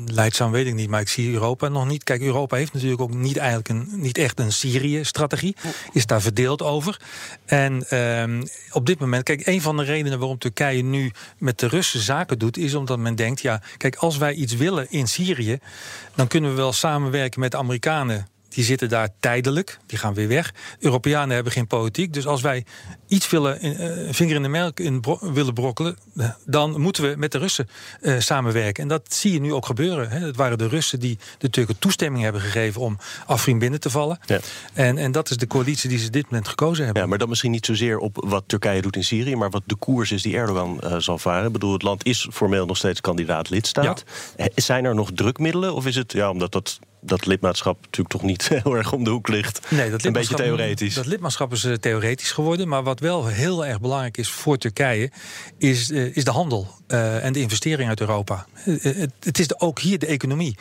leidzaam 0.07 0.51
weet 0.51 0.67
ik 0.67 0.75
niet, 0.75 0.89
maar 0.89 1.01
ik 1.01 1.09
zie 1.09 1.33
Europa 1.33 1.69
nog 1.69 1.87
niet. 1.87 2.05
Kijk, 2.05 2.21
Europa 2.21 2.57
heeft 2.57 2.73
natuurlijk 2.73 3.01
ook 3.01 3.15
niet, 3.15 3.37
eigenlijk 3.37 3.69
een, 3.69 3.89
niet 3.93 4.19
echt 4.19 4.39
een 4.39 4.53
Syrië-strategie. 4.53 5.57
Is 5.93 6.07
daar 6.07 6.21
verdeeld 6.21 6.63
over. 6.63 7.01
En 7.45 7.89
ehm, 7.89 8.43
op 8.73 8.87
dit 8.87 8.99
moment, 8.99 9.23
kijk, 9.23 9.47
een 9.47 9.61
van 9.61 9.77
de 9.77 9.83
redenen 9.83 10.19
waarom 10.19 10.39
Turkije 10.39 10.83
nu 10.83 11.13
met 11.39 11.59
de 11.59 11.69
Russen 11.69 12.01
zaken 12.01 12.39
doet, 12.39 12.57
is 12.57 12.75
omdat 12.75 12.99
men 12.99 13.15
denkt: 13.15 13.41
ja, 13.41 13.63
kijk, 13.77 13.97
als 13.97 14.17
wij 14.17 14.35
iets 14.35 14.57
willen 14.57 14.91
in 14.91 15.09
Syrië, 15.09 15.59
dan 16.15 16.27
kunnen 16.27 16.51
we 16.51 16.57
wel 16.57 16.73
samenwerken 16.73 17.41
met 17.41 17.51
de 17.51 17.57
Amerikanen 17.57 18.27
die 18.51 18.65
zitten 18.65 18.89
daar 18.89 19.09
tijdelijk, 19.21 19.79
die 19.87 19.99
gaan 19.99 20.15
weer 20.15 20.29
weg. 20.29 20.55
Europeanen 20.79 21.35
hebben 21.35 21.53
geen 21.53 21.67
politiek. 21.67 22.13
Dus 22.13 22.27
als 22.27 22.41
wij 22.41 22.65
iets 23.07 23.31
willen, 23.31 23.67
uh, 23.67 24.13
vinger 24.13 24.35
in 24.35 24.43
de 24.43 24.49
melk 24.49 24.81
in 24.81 25.05
willen 25.21 25.55
brokkelen, 25.55 25.97
dan 26.45 26.81
moeten 26.81 27.03
we 27.03 27.15
met 27.17 27.33
de 27.33 27.39
Russen 27.39 27.69
uh, 28.01 28.21
samenwerken. 28.21 28.83
En 28.83 28.89
dat 28.89 29.15
zie 29.15 29.33
je 29.33 29.41
nu 29.41 29.53
ook 29.53 29.67
gebeuren. 29.67 30.11
Hè. 30.11 30.19
Het 30.19 30.37
waren 30.37 30.59
de 30.59 30.69
Russen 30.69 31.01
die 31.01 31.19
de 31.39 31.51
Turken 31.51 31.79
toestemming 31.79 32.23
hebben 32.23 32.41
gegeven 32.41 32.81
om 32.81 32.99
Afrin 33.27 33.59
binnen 33.59 33.81
te 33.81 33.91
vallen. 33.91 34.19
Ja. 34.27 34.41
En, 34.73 34.99
en 34.99 35.13
dat 35.13 35.31
is 35.31 35.37
de 35.37 35.47
coalitie 35.47 35.89
die 35.89 35.99
ze 35.99 36.11
dit 36.11 36.25
moment 36.31 36.49
gekozen 36.49 36.85
hebben. 36.85 37.03
Ja, 37.03 37.09
maar 37.09 37.19
dan 37.19 37.29
misschien 37.29 37.51
niet 37.51 37.67
zozeer 37.67 37.99
op 37.99 38.25
wat 38.27 38.45
Turkije 38.47 38.83
doet 38.83 38.97
in 38.97 39.05
Syrië, 39.05 39.37
maar 39.37 39.51
wat 39.51 39.63
de 39.67 39.75
koers 39.75 40.13
is 40.13 40.23
die 40.23 40.37
Erdogan 40.37 40.81
zal 40.99 41.19
varen. 41.19 41.47
Ik 41.47 41.53
bedoel, 41.53 41.73
het 41.73 41.83
land 41.83 42.05
is 42.07 42.29
formeel 42.33 42.67
nog 42.67 42.77
steeds 42.77 43.01
kandidaat 43.01 43.51
lidstaat. 43.51 44.05
Ja. 44.37 44.49
Zijn 44.55 44.85
er 44.85 44.95
nog 44.95 45.11
drukmiddelen? 45.15 45.75
Of 45.75 45.87
is 45.87 45.97
het, 45.97 46.13
ja, 46.13 46.31
omdat 46.31 46.53
dat 46.53 46.79
dat 47.01 47.27
lidmaatschap 47.27 47.77
natuurlijk 47.83 48.09
toch 48.09 48.23
niet 48.23 48.49
heel 48.63 48.77
erg 48.77 48.93
om 48.93 49.05
de 49.05 49.11
hoek 49.11 49.29
ligt. 49.29 49.71
Nee, 49.71 49.91
dat 49.91 50.05
een 50.05 50.13
beetje 50.13 50.35
theoretisch. 50.35 50.95
Dat 50.95 51.07
lidmaatschap 51.07 51.53
is 51.53 51.65
uh, 51.65 51.75
theoretisch 51.75 52.31
geworden. 52.31 52.69
Maar 52.69 52.83
wat 52.83 53.01
wel 53.01 53.27
heel 53.27 53.67
erg 53.67 53.81
belangrijk 53.81 54.17
is 54.17 54.29
voor 54.29 54.57
Turkije, 54.57 55.11
is, 55.59 55.91
uh, 55.91 56.17
is 56.17 56.25
de 56.25 56.31
handel 56.31 56.75
uh, 56.89 57.25
en 57.25 57.33
de 57.33 57.41
investering 57.41 57.89
uit 57.89 58.01
Europa. 58.01 58.47
Het, 58.55 59.13
het, 59.21 59.39
is 59.39 59.49
de, 59.49 59.61
ook 59.61 59.81
hier 59.81 59.99
de 59.99 60.07
economie. 60.07 60.57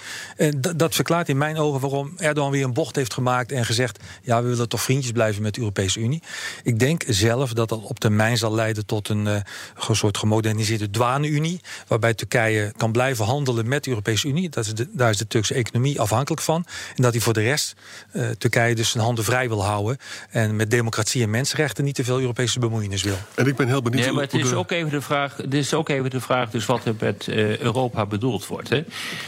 dat 0.75 0.95
verklaart 0.95 1.29
in 1.29 1.37
mijn 1.37 1.57
ogen 1.57 1.79
waarom 1.79 2.13
Erdogan 2.17 2.51
weer 2.51 2.63
een 2.63 2.73
bocht 2.73 2.95
heeft 2.95 3.13
gemaakt 3.13 3.51
en 3.51 3.65
gezegd: 3.65 4.03
ja, 4.23 4.41
we 4.43 4.49
willen 4.49 4.69
toch 4.69 4.81
vriendjes 4.81 5.11
blijven 5.11 5.41
met 5.41 5.53
de 5.53 5.59
Europese 5.59 5.99
Unie. 5.99 6.23
Ik 6.63 6.79
denk 6.79 7.03
zelf 7.07 7.53
dat 7.53 7.69
dat 7.69 7.83
op 7.83 7.99
termijn 7.99 8.37
zal 8.37 8.53
leiden 8.53 8.85
tot 8.85 9.09
een 9.09 9.43
soort 9.91 10.17
gemoderniseerde 10.17 10.89
douane-Unie, 10.89 11.61
waarbij 11.87 12.13
Turkije 12.13 12.73
kan 12.77 12.91
blijven 12.91 13.25
handelen 13.25 13.67
met 13.67 13.83
de 13.83 13.89
Europese 13.89 14.27
Unie. 14.27 14.49
Dat 14.49 14.65
is 14.65 14.73
de, 14.73 14.87
daar 14.91 15.09
is 15.09 15.17
de 15.17 15.27
Turkse 15.27 15.53
economie 15.53 15.99
afhankelijk 15.99 16.28
van. 16.37 16.65
En 16.95 17.03
dat 17.03 17.11
hij 17.13 17.21
voor 17.21 17.33
de 17.33 17.41
rest 17.41 17.75
uh, 18.13 18.29
Turkije 18.29 18.75
dus 18.75 18.89
zijn 18.89 19.03
handen 19.03 19.23
vrij 19.23 19.47
wil 19.47 19.65
houden. 19.65 19.97
En 20.29 20.55
met 20.55 20.71
democratie 20.71 21.23
en 21.23 21.29
mensenrechten 21.29 21.83
niet 21.83 21.95
te 21.95 22.03
veel 22.03 22.19
Europese 22.19 22.59
bemoeienis 22.59 23.03
wil. 23.03 23.17
En 23.35 23.47
ik 23.47 23.55
ben 23.55 23.67
heel 23.67 23.81
benieuwd. 23.81 24.03
Nee, 24.03 24.13
maar 24.13 24.23
het 24.23 24.33
is, 24.33 24.53
ook 24.53 24.71
even 24.71 24.89
de 24.89 25.01
vraag, 25.01 25.37
het 25.37 25.53
is 25.53 25.73
ook 25.73 25.89
even 25.89 26.09
de 26.09 26.21
vraag 26.21 26.49
dus 26.49 26.65
wat 26.65 26.85
er 26.85 26.95
met 26.99 27.27
uh, 27.27 27.57
Europa 27.57 28.05
bedoeld 28.05 28.47
wordt. 28.47 28.69
Hè. 28.69 28.83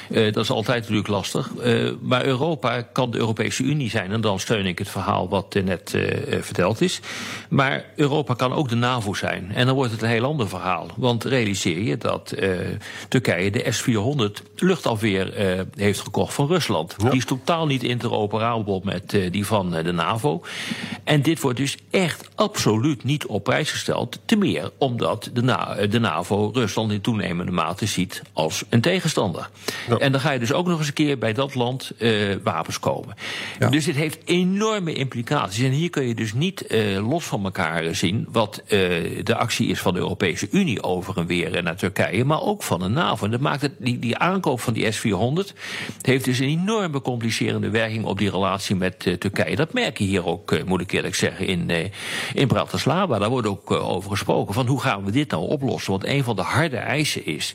Uh, 0.10 0.34
dat 0.34 0.44
is 0.44 0.50
altijd 0.50 0.80
natuurlijk 0.80 1.08
lastig. 1.08 1.52
maar 2.02 2.26
Europa 2.26 2.82
kan 2.82 3.12
de 3.12 3.18
Europese 3.18 3.64
Unie 3.64 3.90
zijn. 3.90 4.12
En 4.12 4.22
dan 4.22 4.40
steun 4.40 4.66
ik 4.66 4.80
het 4.80 4.90
verhaal 4.90 5.30
wat 5.30 5.54
net 5.64 5.98
verteld 6.42 6.82
is. 6.82 7.00
Maar 7.50 7.86
Europa 7.96 8.34
kan 8.34 8.54
ook 8.54 8.70
de 8.70 8.76
NAVO 8.76 9.14
zijn. 9.14 9.52
En 9.54 9.66
dan 9.66 9.76
wordt 9.76 9.92
het 9.92 10.02
een 10.02 10.10
heel 10.10 10.26
ander 10.26 10.50
verhaal. 10.50 10.88
Want 10.96 11.24
realiseer 11.24 11.82
je 11.82 11.98
dat 11.98 12.34
Turkije 13.10 13.52
de 13.52 13.72
S-400 13.72 14.51
luchtafweer 14.62 15.66
heeft 15.76 16.00
gekocht 16.00 16.34
van 16.34 16.48
Rusland. 16.48 16.96
Ja. 16.98 17.10
Die 17.10 17.20
is 17.20 17.26
totaal 17.26 17.66
niet 17.66 17.84
interoperabel 17.84 18.82
met 18.84 19.14
uh, 19.14 19.32
die 19.32 19.46
van 19.46 19.78
uh, 19.78 19.84
de 19.84 19.92
NAVO. 19.92 20.42
En 21.04 21.22
dit 21.22 21.42
wordt 21.42 21.58
dus 21.58 21.78
echt 21.90 22.30
absoluut 22.36 23.04
niet 23.04 23.26
op 23.26 23.44
prijs 23.44 23.72
gesteld. 23.72 24.20
Te 24.26 24.36
meer 24.36 24.72
omdat 24.78 25.30
de, 25.34 25.42
Na 25.42 25.88
de 25.88 26.00
NAVO 26.00 26.50
Rusland 26.54 26.92
in 26.92 27.02
toenemende 27.02 27.52
mate 27.52 27.86
ziet 27.86 28.22
als 28.34 28.64
een 28.70 28.82
tegenstander. 28.82 29.50
Ja. 29.90 29.98
En 29.98 30.12
dan 30.12 30.22
ga 30.22 30.32
je 30.32 30.40
dus 30.40 30.54
ook 30.54 30.68
nog 30.68 30.78
eens 30.78 30.88
een 30.88 30.94
keer 30.94 31.18
bij 31.18 31.34
dat 31.34 31.56
land 31.56 31.92
wapens 32.44 32.80
komen. 32.80 33.16
Ja. 33.60 33.70
Dus 33.70 33.86
dit 33.86 33.96
heeft 33.96 34.20
enorme 34.26 34.94
implicaties. 34.94 35.64
En 35.64 35.72
hier 35.72 35.90
kun 35.90 36.08
je 36.08 36.16
dus 36.16 36.34
niet 36.34 36.66
los 37.02 37.26
van 37.26 37.44
elkaar 37.44 37.96
zien 37.96 38.28
wat 38.32 38.64
de 38.68 39.36
actie 39.36 39.68
is 39.68 39.80
van 39.80 39.94
de 39.94 40.00
Europese 40.00 40.48
Unie 40.52 40.84
over 40.84 41.18
en 41.18 41.26
weer 41.26 41.64
naar 41.64 41.76
Turkije, 41.76 42.26
maar 42.26 42.42
ook 42.42 42.64
van 42.64 42.80
de 42.80 42.88
NAVO. 42.88 43.26
En 43.26 43.32
dat 43.32 43.40
maakt 43.40 43.62
het, 43.62 43.72
die, 43.80 44.00
die 44.00 44.18
aankoop 44.18 44.51
van 44.60 44.74
die 44.74 44.92
S-400 44.92 45.56
heeft 46.02 46.26
dus 46.26 46.40
een 46.40 46.48
enorm 46.48 46.70
enorme 46.82 47.02
complicerende 47.02 47.70
werking 47.70 48.06
op 48.06 48.18
die 48.18 48.30
relatie 48.30 48.76
met 48.76 49.06
uh, 49.06 49.14
Turkije. 49.14 49.56
Dat 49.56 49.74
merk 49.74 49.98
je 49.98 50.04
hier 50.04 50.26
ook, 50.26 50.52
uh, 50.52 50.64
moet 50.64 50.82
ik 50.82 50.92
eerlijk 50.92 51.16
zeggen, 51.16 51.48
in, 51.48 51.70
uh, 51.70 51.78
in 52.34 52.48
Bratislava. 52.48 53.20
Daar 53.20 53.30
wordt 53.30 53.48
ook 53.48 53.72
over 53.72 54.10
gesproken 54.10 54.54
van 54.54 54.68
hoe 54.68 54.82
gaan 54.82 55.06
we 55.06 55.12
dit 55.12 55.32
nou 55.32 55.48
oplossen. 55.48 55.92
Want 55.92 56.06
een 56.06 56.24
van 56.24 56.36
de 56.36 56.42
harde 56.42 56.78
eisen 56.78 57.26
is 57.26 57.54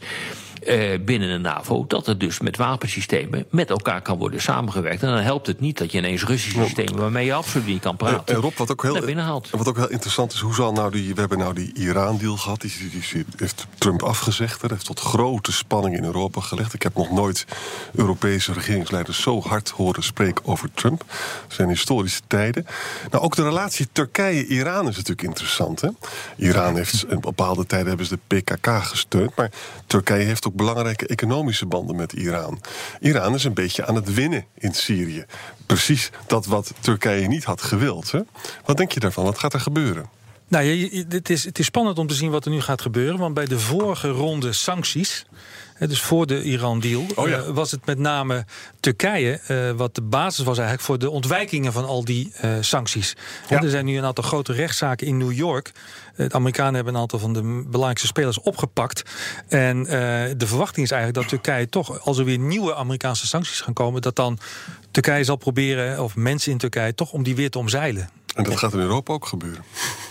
uh, 0.66 1.05
binnen 1.05 1.29
de 1.29 1.48
NAVO 1.48 1.85
dat 1.88 2.07
er 2.07 2.18
dus 2.18 2.40
met 2.40 2.57
wapensystemen 2.57 3.46
met 3.50 3.70
elkaar 3.70 4.02
kan 4.02 4.18
worden 4.18 4.40
samengewerkt. 4.40 5.02
En 5.02 5.09
dan 5.09 5.18
helpt 5.18 5.46
het 5.46 5.61
niet 5.61 5.79
dat 5.79 5.92
je 5.92 5.98
ineens 5.98 6.24
Russische 6.24 6.62
systemen 6.62 7.00
waarmee 7.00 7.24
je 7.24 7.35
absoluut 7.35 7.66
niet 7.66 7.81
kan 7.81 7.96
praten. 7.96 8.35
En 8.35 8.40
Rob, 8.40 8.57
wat 8.57 8.70
ook 8.70 8.83
heel, 8.83 9.40
wat 9.50 9.68
ook 9.68 9.76
heel 9.76 9.90
interessant 9.90 10.33
is, 10.33 10.40
hoe 10.40 10.55
zal 10.55 10.72
nou 10.72 10.90
die, 10.90 11.14
we 11.14 11.20
hebben 11.20 11.38
nou 11.38 11.55
die 11.55 11.72
Iran-deal 11.74 12.37
gehad, 12.37 12.61
die, 12.61 12.72
die, 12.79 12.90
die, 13.12 13.24
heeft 13.37 13.66
Trump 13.79 14.02
afgezegd. 14.02 14.61
Dat 14.61 14.70
heeft 14.70 14.85
tot 14.85 15.00
grote 15.00 15.52
spanning 15.52 15.96
in 15.96 16.05
Europa 16.05 16.40
gelegd. 16.40 16.74
Ik 16.74 16.83
heb 16.83 16.94
nog 16.94 17.11
nooit 17.11 17.44
Europese 17.94 18.52
regeringsleiders 18.52 19.22
zo 19.22 19.40
hard 19.40 19.70
horen 19.70 20.02
spreken 20.02 20.44
over 20.44 20.70
Trump. 20.74 20.98
Dat 20.98 21.57
zijn 21.57 21.68
historische 21.68 22.20
tijden. 22.26 22.66
Nou, 23.11 23.24
ook 23.24 23.37
de 23.37 23.42
relatie 23.42 23.88
Turkije-Iran 23.92 24.88
is 24.88 24.96
natuurlijk 24.96 25.29
interessant. 25.29 25.81
Hè? 25.81 25.88
Iran 26.37 26.76
heeft 26.76 27.05
in 27.09 27.20
bepaalde 27.20 27.66
tijden 27.66 27.88
hebben 27.88 28.07
ze 28.07 28.18
de 28.26 28.37
PKK 28.37 28.66
gesteund, 28.83 29.37
maar 29.37 29.50
Turkije 29.87 30.24
heeft 30.24 30.46
ook 30.46 30.56
belangrijke 30.57 31.07
economische 31.07 31.66
banden 31.66 31.97
met 31.97 32.12
Iran. 32.12 32.61
Iran 33.01 33.35
is 33.35 33.45
een 33.45 33.55
beetje 33.55 33.87
aan 33.87 33.95
het 33.95 34.14
winnen 34.14 34.45
in 34.55 34.73
Syrië. 34.73 35.25
Precies 35.66 36.11
dat 36.27 36.47
wat 36.47 36.73
Turkije 36.81 37.29
niet 37.29 37.45
had 37.45 37.62
gewild. 37.62 38.11
Hè? 38.11 38.21
Wat 38.64 38.77
denk 38.77 38.92
je 38.92 39.01
daarvan? 39.01 39.25
Wat 39.25 39.38
gaat 39.38 39.55
er 39.55 39.61
gebeuren? 39.61 40.09
Nou, 40.49 40.88
het, 41.09 41.31
is, 41.31 41.45
het 41.45 41.59
is 41.59 41.66
spannend 41.66 41.99
om 41.99 42.07
te 42.07 42.14
zien 42.14 42.31
wat 42.31 42.45
er 42.45 42.51
nu 42.51 42.61
gaat 42.61 42.81
gebeuren. 42.81 43.19
Want 43.19 43.35
bij 43.35 43.47
de 43.47 43.59
vorige 43.59 44.09
ronde 44.09 44.53
sancties 44.53 45.27
dus 45.79 46.01
voor 46.03 46.27
de 46.27 46.43
Iran-deal 46.43 47.05
oh 47.15 47.29
ja. 47.29 47.39
uh, 47.39 47.49
was 47.49 47.71
het 47.71 47.87
met 47.87 47.99
name 47.99 48.45
Turkije 48.81 49.41
uh, 49.49 49.71
wat 49.71 49.95
de 49.95 50.03
basis 50.03 50.45
was 50.45 50.59
eigenlijk 50.59 50.87
voor 50.87 50.99
de 50.99 51.11
ontwijkingen 51.11 51.73
van 51.73 51.85
al 51.85 52.05
die 52.05 52.33
uh, 52.45 52.51
sancties. 52.61 53.17
Ja. 53.49 53.62
Er 53.62 53.71
zijn 53.71 53.85
nu 53.85 53.99
een 53.99 54.05
aantal 54.05 54.25
grote 54.25 54.53
rechtszaken 54.53 55.07
in 55.07 55.17
New 55.17 55.33
York. 55.33 55.73
De 56.17 56.33
Amerikanen 56.33 56.75
hebben 56.75 56.95
een 56.95 57.01
aantal 57.01 57.19
van 57.19 57.33
de 57.33 57.43
belangrijkste 57.43 58.07
spelers 58.07 58.41
opgepakt. 58.41 59.03
En 59.49 59.83
de 60.39 60.47
verwachting 60.47 60.87
is 60.87 60.93
eigenlijk 60.93 61.21
dat 61.21 61.29
Turkije 61.29 61.69
toch, 61.69 62.05
als 62.05 62.19
er 62.19 62.25
weer 62.25 62.39
nieuwe 62.39 62.75
Amerikaanse 62.75 63.27
sancties 63.27 63.61
gaan 63.61 63.75
komen, 63.75 64.03
dat 64.03 64.17
dan 64.17 64.39
Turkije 64.91 65.25
zal 65.25 65.37
proberen, 65.37 66.03
of 66.03 66.17
mensen 66.17 66.53
in 66.53 66.59
Turkije, 66.59 66.95
toch 66.95 67.12
om 67.12 67.23
die 67.23 67.35
weer 67.35 67.51
te 67.51 67.59
omzeilen. 67.59 68.11
En 68.35 68.45
dat 68.45 68.59
gaat 68.59 68.73
in 68.73 68.79
Europa 68.79 69.12
ook 69.12 69.27
gebeuren. 69.27 69.65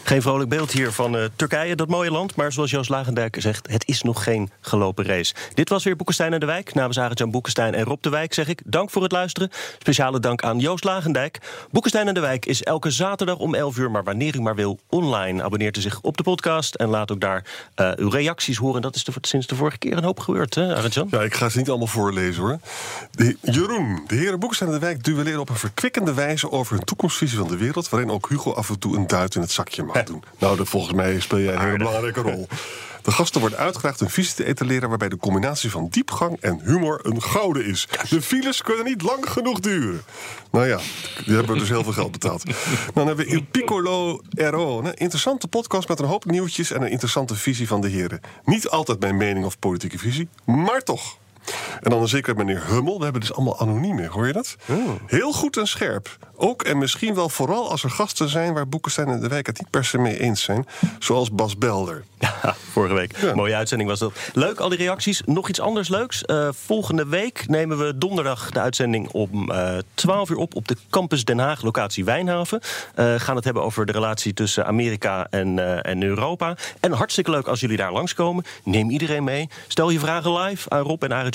Geen 0.06 0.22
vrolijk 0.22 0.50
beeld 0.50 0.72
hier 0.72 0.92
van 0.92 1.16
uh, 1.16 1.24
Turkije, 1.36 1.76
dat 1.76 1.88
mooie 1.88 2.12
land. 2.12 2.36
Maar 2.36 2.52
zoals 2.52 2.72
Joost 2.72 2.90
Lagendijk 2.90 3.36
zegt, 3.40 3.68
het 3.72 3.88
is 3.88 4.02
nog 4.02 4.24
geen 4.24 4.52
gelopen 4.62 5.06
race. 5.06 5.34
Dit 5.54 5.70
was 5.70 5.84
weer 5.84 5.96
Boekenstein 5.96 6.34
en 6.34 6.40
de 6.40 6.46
Wijk. 6.46 6.74
Namens 6.74 7.00
Arend-Jan 7.00 7.32
Boekenstein 7.32 7.74
en 7.74 7.84
Rob 7.84 8.02
de 8.02 8.10
Wijk 8.10 8.34
zeg 8.34 8.48
ik 8.48 8.62
dank 8.66 8.90
voor 8.90 9.04
het 9.04 9.12
luisteren. 9.12 9.50
Speciale 9.80 10.20
dank 10.20 10.44
aan 10.44 10.60
Joost 10.60 10.84
Lagendijk. 10.84 11.40
Boekenstein 11.72 12.08
en 12.08 12.14
de 12.14 12.20
Wijk 12.20 12.46
is 12.46 12.64
elke 12.64 12.92
zaterdag 12.92 13.38
om 13.38 13.56
11 13.56 13.78
uur, 13.78 13.92
maar 13.92 14.04
wanneer 14.04 14.36
u 14.36 14.42
maar 14.42 14.56
wil, 14.56 14.80
online. 14.90 15.44
Abonneert 15.44 15.78
u 15.78 15.82
zich 15.82 16.02
op 16.02 16.18
de 16.18 16.24
podcast 16.24 16.76
en 16.76 16.88
laat 16.88 17.12
ook 17.12 17.22
daar 17.22 17.44
uh, 17.76 17.92
uw 17.96 18.10
reacties 18.10 18.58
horen. 18.58 18.82
Dat 18.82 18.96
is 18.96 19.06
sinds 19.22 19.48
de 19.48 19.56
vorige 19.56 19.78
keer 19.78 19.98
een 19.98 20.04
hoop 20.04 20.20
gebeurd, 20.20 20.56
hè, 20.56 20.76
Arend-Jan? 20.76 21.08
Ja, 21.12 21.22
ik 21.22 21.34
ga 21.34 21.50
ze 21.50 21.58
niet 21.58 21.70
allemaal 21.70 21.88
voorlezen 21.88 22.44
hoor. 22.44 22.60
De, 23.12 23.38
Jeroen, 23.42 24.04
de 24.08 24.16
heren 24.16 24.40
Boekenstein 24.40 24.72
en 24.72 24.80
de 24.80 24.86
Wijk 24.86 25.04
duelleren 25.04 25.40
op 25.40 25.50
een 25.50 25.56
verkwikkende 25.56 26.14
wijze 26.14 26.52
over 26.52 26.76
hun 26.76 26.86
toekomstvisie 26.86 27.38
van 27.38 27.48
de 27.48 27.58
wereld, 27.58 27.90
waarin 27.90 28.10
ook 28.10 28.30
Hugo 28.30 28.54
af 28.54 28.70
en 28.70 28.80
toe 28.80 28.98
een 28.98 29.08
duit 29.08 29.36
in 29.36 29.42
het 29.42 29.52
zakje 29.52 29.84
mag 29.84 29.95
doen. 30.04 30.24
Nou, 30.40 30.66
volgens 30.66 30.94
mij 30.94 31.20
speel 31.20 31.40
jij 31.40 31.54
een 31.54 31.60
hele 31.60 31.78
belangrijke 31.78 32.22
rol. 32.22 32.48
De 33.06 33.12
gasten 33.12 33.42
worden 33.42 33.60
uitgedaagd 33.60 34.02
een 34.02 34.10
visie 34.10 34.36
te 34.36 34.46
etaleren 34.46 34.90
waarbij 34.90 35.10
de 35.10 35.18
combinatie 35.18 35.72
van 35.72 35.88
diepgang 35.90 36.42
en 36.42 36.60
humor 36.64 37.00
een 37.04 37.22
gouden 37.22 37.66
is. 37.66 37.88
De 38.10 38.22
files 38.22 38.62
kunnen 38.62 38.86
niet 38.86 39.02
lang 39.02 39.30
genoeg 39.30 39.60
duren. 39.60 40.02
Nou 40.52 40.68
ja, 40.68 40.80
die 41.26 41.36
hebben 41.36 41.58
dus 41.58 41.70
heel 41.70 41.84
veel 41.84 41.94
geld 41.94 42.12
betaald. 42.12 42.44
Dan 42.94 43.08
hebben 43.08 43.26
we 43.26 43.32
Il 43.32 43.46
Piccolo 43.52 44.22
RO. 44.30 44.80
Een 44.80 44.94
interessante 44.94 45.48
podcast 45.48 45.88
met 45.88 46.00
een 46.00 46.06
hoop 46.06 46.26
nieuwtjes 46.26 46.72
en 46.72 46.82
een 46.82 46.92
interessante 46.92 47.36
visie 47.36 47.68
van 47.68 47.82
de 47.82 47.90
heren. 47.90 48.22
Niet 48.44 48.70
altijd 48.70 49.00
mijn 49.00 49.18
mening 49.18 49.46
of 49.46 49.60
politieke 49.60 49.98
visie, 49.98 50.30
maar 50.46 50.82
toch. 50.82 51.18
En 51.82 51.90
dan 51.90 52.08
zeker 52.08 52.36
meneer 52.36 52.64
Hummel. 52.68 52.98
We 52.98 53.04
hebben 53.04 53.22
dus 53.22 53.34
allemaal 53.34 53.60
anoniem, 53.60 54.06
hoor 54.06 54.28
je 54.28 54.34
dat? 54.34 54.56
Oh. 54.70 54.90
Heel 55.06 55.32
goed 55.32 55.58
en 55.58 55.68
scherp. 55.68 56.18
Ook 56.36 56.64
en 56.64 56.78
misschien 56.78 57.16
wel 57.16 57.30
vooral 57.30 57.70
als 57.72 57.84
er 57.84 57.90
gasten 57.90 58.30
zijn 58.30 58.54
waar 58.54 58.68
Boekenstein 58.68 59.08
en 59.08 59.20
de 59.20 59.28
Wijk 59.28 59.46
het 59.46 59.60
niet 59.60 59.70
per 59.70 59.86
se 59.86 59.98
mee 59.98 60.20
eens 60.20 60.44
zijn. 60.44 60.68
Zoals 61.00 61.32
Bas 61.32 61.58
Belder. 61.58 62.04
Ja, 62.44 62.56
vorige 62.72 62.94
week. 62.94 63.18
Ja. 63.18 63.36
Mooie 63.36 63.56
uitzending 63.56 63.90
was 63.90 64.00
dat. 64.00 64.14
Leuk, 64.34 64.60
al 64.60 64.70
die 64.70 64.78
reacties. 64.78 65.22
Nog 65.26 65.50
iets 65.50 65.60
anders 65.60 65.90
leuks. 65.90 66.24
Uh, 66.26 66.50
volgende 66.52 67.08
week 67.08 67.48
nemen 67.48 67.78
we 67.78 67.98
donderdag 67.98 68.52
de 68.52 68.60
uitzending 68.60 69.10
om 69.10 69.52
uh, 69.52 69.78
12 69.94 70.30
uur 70.30 70.38
op 70.38 70.56
op 70.56 70.68
de 70.68 70.76
Campus 70.90 71.26
Den 71.26 71.40
Haag, 71.40 71.62
locatie 71.62 72.06
Wijnhaven. 72.06 72.60
Uh, 72.96 73.14
gaan 73.18 73.36
het 73.36 73.44
hebben 73.44 73.64
over 73.64 73.86
de 73.86 73.92
relatie 73.92 74.34
tussen 74.34 74.66
Amerika 74.66 75.28
en, 75.30 75.84
en 75.84 76.04
Europa. 76.04 76.58
En 76.80 76.92
hartstikke 76.92 77.32
leuk 77.32 77.48
als 77.48 77.60
jullie 77.60 77.78
daar 77.78 77.92
langskomen. 77.92 78.46
Neem 78.64 78.90
iedereen 78.90 79.24
mee. 79.24 79.50
Stel 79.68 79.90
je 79.90 80.00
vragen 80.00 80.34
live 80.34 80.70
aan 80.70 80.82
Rob 80.82 81.04
en 81.04 81.14
Arend 81.14 81.35